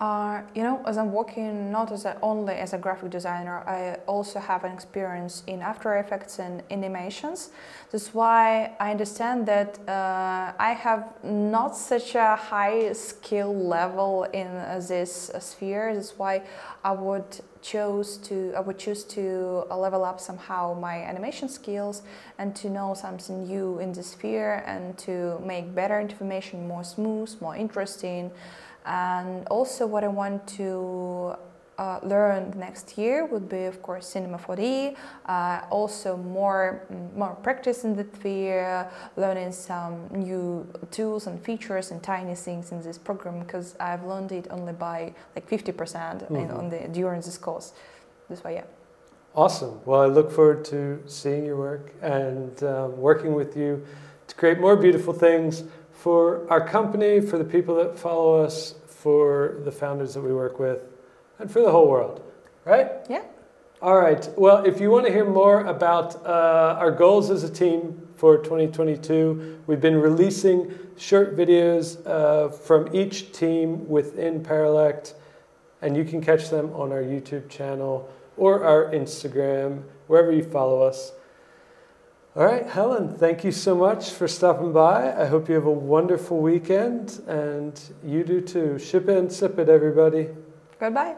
You 0.00 0.62
know, 0.62 0.82
as 0.86 0.98
I'm 0.98 1.12
working 1.12 1.70
not 1.70 1.90
as 1.90 2.04
a, 2.04 2.18
only 2.22 2.54
as 2.54 2.74
a 2.74 2.78
graphic 2.78 3.10
designer, 3.10 3.62
I 3.66 3.98
also 4.06 4.38
have 4.40 4.64
an 4.64 4.72
experience 4.72 5.42
in 5.46 5.62
After 5.62 5.96
Effects 5.96 6.38
and 6.38 6.62
animations. 6.70 7.50
That's 7.90 8.12
why 8.12 8.74
I 8.78 8.90
understand 8.90 9.46
that 9.46 9.78
uh, 9.88 10.52
I 10.58 10.72
have 10.72 11.12
not 11.22 11.76
such 11.76 12.14
a 12.14 12.36
high 12.36 12.92
skill 12.92 13.54
level 13.54 14.24
in 14.34 14.48
uh, 14.48 14.82
this 14.86 15.30
uh, 15.30 15.40
sphere. 15.40 15.94
That's 15.94 16.18
why 16.18 16.42
I 16.84 16.92
would 16.92 17.40
choose 17.62 18.18
to 18.18 18.52
I 18.56 18.60
would 18.60 18.78
choose 18.78 19.02
to 19.04 19.64
uh, 19.70 19.76
level 19.76 20.04
up 20.04 20.20
somehow 20.20 20.74
my 20.78 21.02
animation 21.02 21.48
skills 21.48 22.02
and 22.38 22.54
to 22.56 22.70
know 22.70 22.94
something 22.94 23.44
new 23.44 23.78
in 23.80 23.92
this 23.92 24.08
sphere 24.08 24.62
and 24.66 24.96
to 24.98 25.40
make 25.44 25.74
better 25.74 25.98
information 26.00 26.68
more 26.68 26.84
smooth, 26.84 27.34
more 27.40 27.56
interesting. 27.56 28.30
And 28.86 29.46
also, 29.48 29.86
what 29.86 30.04
I 30.04 30.08
want 30.08 30.46
to 30.58 31.34
uh, 31.78 31.98
learn 32.02 32.52
next 32.56 32.96
year 32.96 33.26
would 33.26 33.48
be, 33.48 33.64
of 33.64 33.82
course, 33.82 34.06
Cinema 34.06 34.38
4D. 34.38 34.96
Uh, 35.26 35.60
also, 35.70 36.16
more 36.16 36.86
mm, 36.92 37.14
more 37.14 37.34
practice 37.42 37.84
in 37.84 37.96
the 37.96 38.06
sphere, 38.14 38.88
learning 39.16 39.52
some 39.52 40.06
new 40.10 40.66
tools 40.90 41.26
and 41.26 41.38
features 41.42 41.90
and 41.90 42.02
tiny 42.02 42.34
things 42.34 42.72
in 42.72 42.80
this 42.80 42.96
program 42.98 43.40
because 43.40 43.74
I've 43.80 44.04
learned 44.04 44.32
it 44.32 44.46
only 44.50 44.72
by 44.72 45.12
like 45.34 45.46
50% 45.48 46.22
in, 46.30 46.36
Mhm. 46.48 46.58
on 46.58 46.70
the 46.70 46.78
during 46.88 47.20
this 47.20 47.38
course. 47.38 47.72
This 48.30 48.42
way, 48.44 48.54
yeah. 48.54 48.64
Awesome. 49.34 49.80
Well, 49.84 50.00
I 50.00 50.06
look 50.06 50.30
forward 50.30 50.64
to 50.66 51.02
seeing 51.06 51.44
your 51.44 51.56
work 51.56 51.92
and 52.00 52.62
um, 52.62 52.96
working 52.98 53.34
with 53.34 53.54
you 53.56 53.84
to 54.28 54.34
create 54.34 54.58
more 54.58 54.76
beautiful 54.76 55.12
things 55.12 55.62
for 56.06 56.48
our 56.48 56.64
company, 56.64 57.20
for 57.20 57.36
the 57.36 57.44
people 57.44 57.74
that 57.74 57.98
follow 57.98 58.40
us, 58.40 58.76
for 58.86 59.56
the 59.64 59.72
founders 59.72 60.14
that 60.14 60.20
we 60.20 60.32
work 60.32 60.60
with, 60.60 60.88
and 61.40 61.50
for 61.50 61.60
the 61.60 61.68
whole 61.72 61.88
world. 61.88 62.22
Right? 62.64 62.92
Yeah. 63.10 63.24
All 63.82 63.96
right. 63.96 64.28
Well, 64.38 64.64
if 64.64 64.80
you 64.80 64.88
want 64.88 65.06
to 65.06 65.12
hear 65.12 65.28
more 65.28 65.64
about 65.64 66.24
uh, 66.24 66.78
our 66.78 66.92
goals 66.92 67.28
as 67.28 67.42
a 67.42 67.50
team 67.50 68.06
for 68.14 68.38
2022, 68.38 69.64
we've 69.66 69.80
been 69.80 69.96
releasing 69.96 70.72
short 70.96 71.36
videos 71.36 72.06
uh, 72.06 72.50
from 72.52 72.88
each 72.94 73.32
team 73.32 73.88
within 73.88 74.44
Paralect, 74.44 75.14
and 75.82 75.96
you 75.96 76.04
can 76.04 76.20
catch 76.20 76.50
them 76.50 76.72
on 76.74 76.92
our 76.92 77.02
YouTube 77.02 77.48
channel 77.48 78.08
or 78.36 78.62
our 78.62 78.92
Instagram, 78.92 79.82
wherever 80.06 80.30
you 80.30 80.44
follow 80.44 80.82
us. 80.82 81.10
All 82.36 82.44
right, 82.44 82.66
Helen, 82.66 83.14
thank 83.14 83.44
you 83.44 83.50
so 83.50 83.74
much 83.74 84.10
for 84.10 84.28
stopping 84.28 84.70
by. 84.70 85.10
I 85.18 85.24
hope 85.24 85.48
you 85.48 85.54
have 85.54 85.64
a 85.64 85.70
wonderful 85.70 86.36
weekend, 86.36 87.22
and 87.26 87.80
you 88.04 88.24
do 88.24 88.42
too. 88.42 88.78
Ship 88.78 89.08
it 89.08 89.16
and 89.16 89.32
sip 89.32 89.58
it, 89.58 89.70
everybody. 89.70 90.28
Goodbye. 90.78 91.16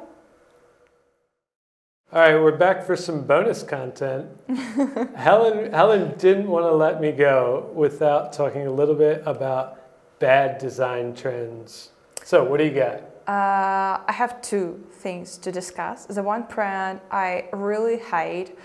All 2.13 2.21
right, 2.21 2.37
we're 2.37 2.57
back 2.57 2.87
for 2.87 2.95
some 2.95 3.25
bonus 3.27 3.65
content. 3.65 4.29
Helen, 5.17 5.73
Helen 5.73 6.17
didn't 6.19 6.47
want 6.47 6.67
to 6.67 6.73
let 6.73 7.01
me 7.01 7.11
go 7.11 7.69
without 7.75 8.33
talking 8.33 8.69
a 8.69 8.73
little 8.73 8.95
bit 8.95 9.21
about 9.27 10.21
bad 10.21 10.59
design 10.59 11.17
trends. 11.17 11.91
So, 12.23 12.45
what 12.45 12.59
do 12.59 12.65
you 12.65 12.71
got? 12.71 13.03
Uh, 13.27 14.05
I 14.07 14.13
have 14.13 14.41
two 14.41 14.87
things 14.93 15.37
to 15.39 15.51
discuss. 15.51 16.07
The 16.07 16.23
one 16.23 16.43
brand 16.43 17.01
I 17.11 17.49
really 17.53 17.97
hate 17.99 18.57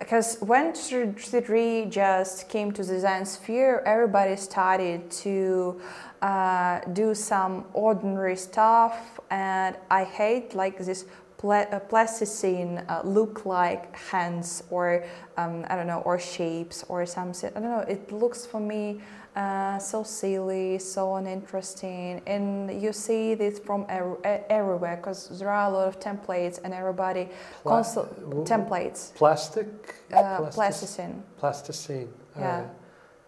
because 0.00 0.38
when 0.40 0.72
3D 0.72 1.90
just 1.90 2.48
came 2.48 2.72
to 2.72 2.82
the 2.82 2.94
design 2.94 3.24
sphere, 3.26 3.82
everybody 3.84 4.34
started 4.34 5.10
to 5.10 5.80
uh, 6.22 6.80
do 6.94 7.14
some 7.14 7.66
ordinary 7.74 8.34
stuff, 8.34 9.20
and 9.30 9.76
I 9.90 10.04
hate 10.04 10.54
like 10.54 10.78
this 10.78 11.04
uh, 11.44 11.78
plasticine 11.88 12.78
uh, 12.88 13.02
look 13.04 13.46
like 13.46 13.94
hands 13.96 14.62
or 14.70 15.04
um, 15.36 15.64
I 15.68 15.76
don't 15.76 15.86
know 15.86 16.00
or 16.00 16.18
shapes 16.18 16.82
or 16.88 17.06
something. 17.06 17.50
I 17.54 17.60
don't 17.60 17.70
know. 17.70 17.80
It 17.80 18.10
looks 18.10 18.44
for 18.44 18.60
me 18.60 19.00
uh, 19.36 19.78
so 19.78 20.02
silly, 20.02 20.78
so 20.78 21.14
uninteresting, 21.16 22.20
and 22.26 22.82
you 22.82 22.92
see 22.92 23.34
this 23.34 23.58
from 23.58 23.86
er- 23.90 24.18
everywhere 24.50 24.96
because 24.96 25.38
there 25.38 25.48
are 25.48 25.70
a 25.70 25.72
lot 25.72 25.86
of 25.88 26.00
templates 26.00 26.58
and 26.64 26.74
everybody 26.74 27.28
Pla- 27.62 27.76
consult 27.76 28.08
w- 28.28 28.44
templates. 28.44 29.14
Plastic? 29.14 29.66
Uh, 30.12 30.36
Plastic- 30.38 30.54
plasticine. 30.54 31.22
Plasticine. 31.38 32.08
All 32.36 32.42
Yeah. 32.42 32.56
right. 32.58 32.66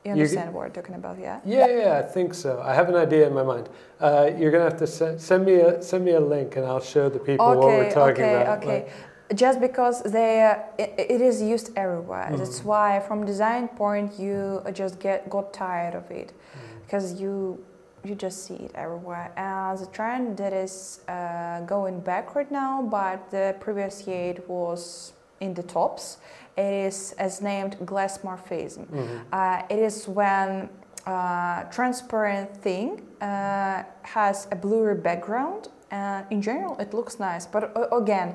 You 0.05 0.09
You 0.09 0.13
understand 0.15 0.53
what 0.53 0.61
we're 0.65 0.69
talking 0.71 0.97
about, 0.97 1.17
yeah? 1.21 1.39
Yeah, 1.45 1.67
yeah, 1.69 1.99
I 1.99 2.03
think 2.03 2.35
so. 2.35 2.61
I 2.61 2.75
have 2.75 2.89
an 2.89 2.97
idea 2.97 3.25
in 3.29 3.33
my 3.35 3.45
mind. 3.45 3.69
Uh, 4.01 4.31
you're 4.37 4.51
gonna 4.51 4.65
have 4.65 4.79
to 4.79 4.87
send, 4.89 5.21
send 5.21 5.45
me 5.47 5.55
a 5.61 5.81
send 5.81 6.05
me 6.05 6.11
a 6.13 6.21
link, 6.21 6.57
and 6.57 6.67
I'll 6.67 6.81
show 6.81 7.09
the 7.09 7.21
people 7.21 7.47
what 7.47 7.59
we're 7.69 7.91
talking 7.93 8.25
okay, 8.25 8.43
about. 8.43 8.59
okay. 8.59 8.67
Like, 8.67 8.91
Just 9.35 9.61
because 9.61 10.03
they, 10.03 10.43
uh, 10.45 10.55
it, 10.79 10.95
it 11.15 11.21
is 11.21 11.41
used 11.41 11.71
everywhere. 11.77 12.29
Mhm. 12.31 12.39
That's 12.39 12.65
why, 12.65 13.01
from 13.01 13.25
design 13.25 13.69
point, 13.69 14.19
you 14.19 14.63
just 14.73 14.99
get 14.99 15.29
got 15.31 15.53
tired 15.53 15.95
of 15.95 16.11
it, 16.11 16.33
mm, 16.33 16.83
because 16.85 17.21
you 17.21 17.59
you 18.05 18.15
just 18.17 18.45
see 18.47 18.55
it 18.67 18.73
everywhere. 18.75 19.31
And 19.37 19.79
the 19.79 19.87
trend 19.87 20.37
that 20.39 20.53
is 20.53 21.01
uh, 21.09 21.61
going 21.67 22.01
back 22.01 22.35
right 22.35 22.51
now, 22.51 22.83
but 22.83 23.31
the 23.31 23.55
previous 23.61 24.07
year 24.09 24.31
it 24.35 24.49
was 24.49 25.13
in 25.41 25.55
the 25.55 25.63
tops. 25.63 26.19
It 26.57 26.87
is 26.89 27.15
as 27.19 27.41
named 27.41 27.77
glassmorphism. 27.87 28.87
mhm. 28.87 29.21
Uh, 29.33 29.63
it 29.75 29.79
is 29.79 30.09
when 30.09 30.69
uh, 31.07 31.63
transparent 31.71 32.57
thing 32.63 33.01
uh, 33.21 33.83
has 34.03 34.47
a 34.51 34.57
blurry 34.57 34.95
background 34.95 35.69
and 35.91 36.25
in 36.31 36.41
general 36.43 36.77
it 36.79 36.95
looks 36.95 37.19
nice 37.19 37.45
but 37.47 37.63
uh, 37.77 37.97
again 38.03 38.35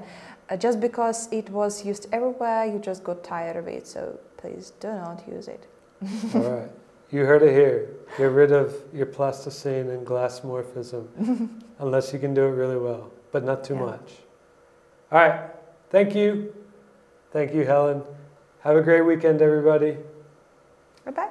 Uh, 0.49 0.55
just 0.57 0.79
because 0.79 1.27
it 1.31 1.49
was 1.49 1.83
used 1.85 2.07
everywhere 2.13 2.65
you 2.65 2.79
just 2.79 3.03
got 3.03 3.23
tired 3.23 3.57
of 3.57 3.67
it 3.67 3.85
so 3.85 4.17
please 4.37 4.71
do 4.79 4.87
not 4.87 5.21
use 5.27 5.47
it 5.47 5.67
All 6.35 6.41
right. 6.41 6.69
You 7.09 7.21
heard 7.25 7.41
it 7.41 7.53
here. 7.53 7.89
Get 8.17 8.25
rid 8.31 8.51
of 8.51 8.75
your 8.93 9.05
plasticine 9.07 9.89
and 9.89 10.05
glassmorphism, 10.05 11.07
unless 11.79 12.11
you 12.13 12.19
can 12.19 12.33
do 12.33 12.43
it 12.45 12.51
really 12.51 12.77
well, 12.77 13.09
but 13.31 13.43
not 13.43 13.63
too 13.63 13.73
Yeah. 13.75 13.85
much. 13.91 14.11
All 15.11 15.19
right. 15.19 15.39
Thank 15.89 16.13
you. 16.13 16.53
Thank 17.31 17.53
you, 17.53 17.63
Helen. 17.65 18.03
Have 18.59 18.75
a 18.75 18.81
great 18.81 19.01
weekend, 19.01 19.41
everybody. 19.41 19.97
bye 21.05 21.11
bye 21.11 21.29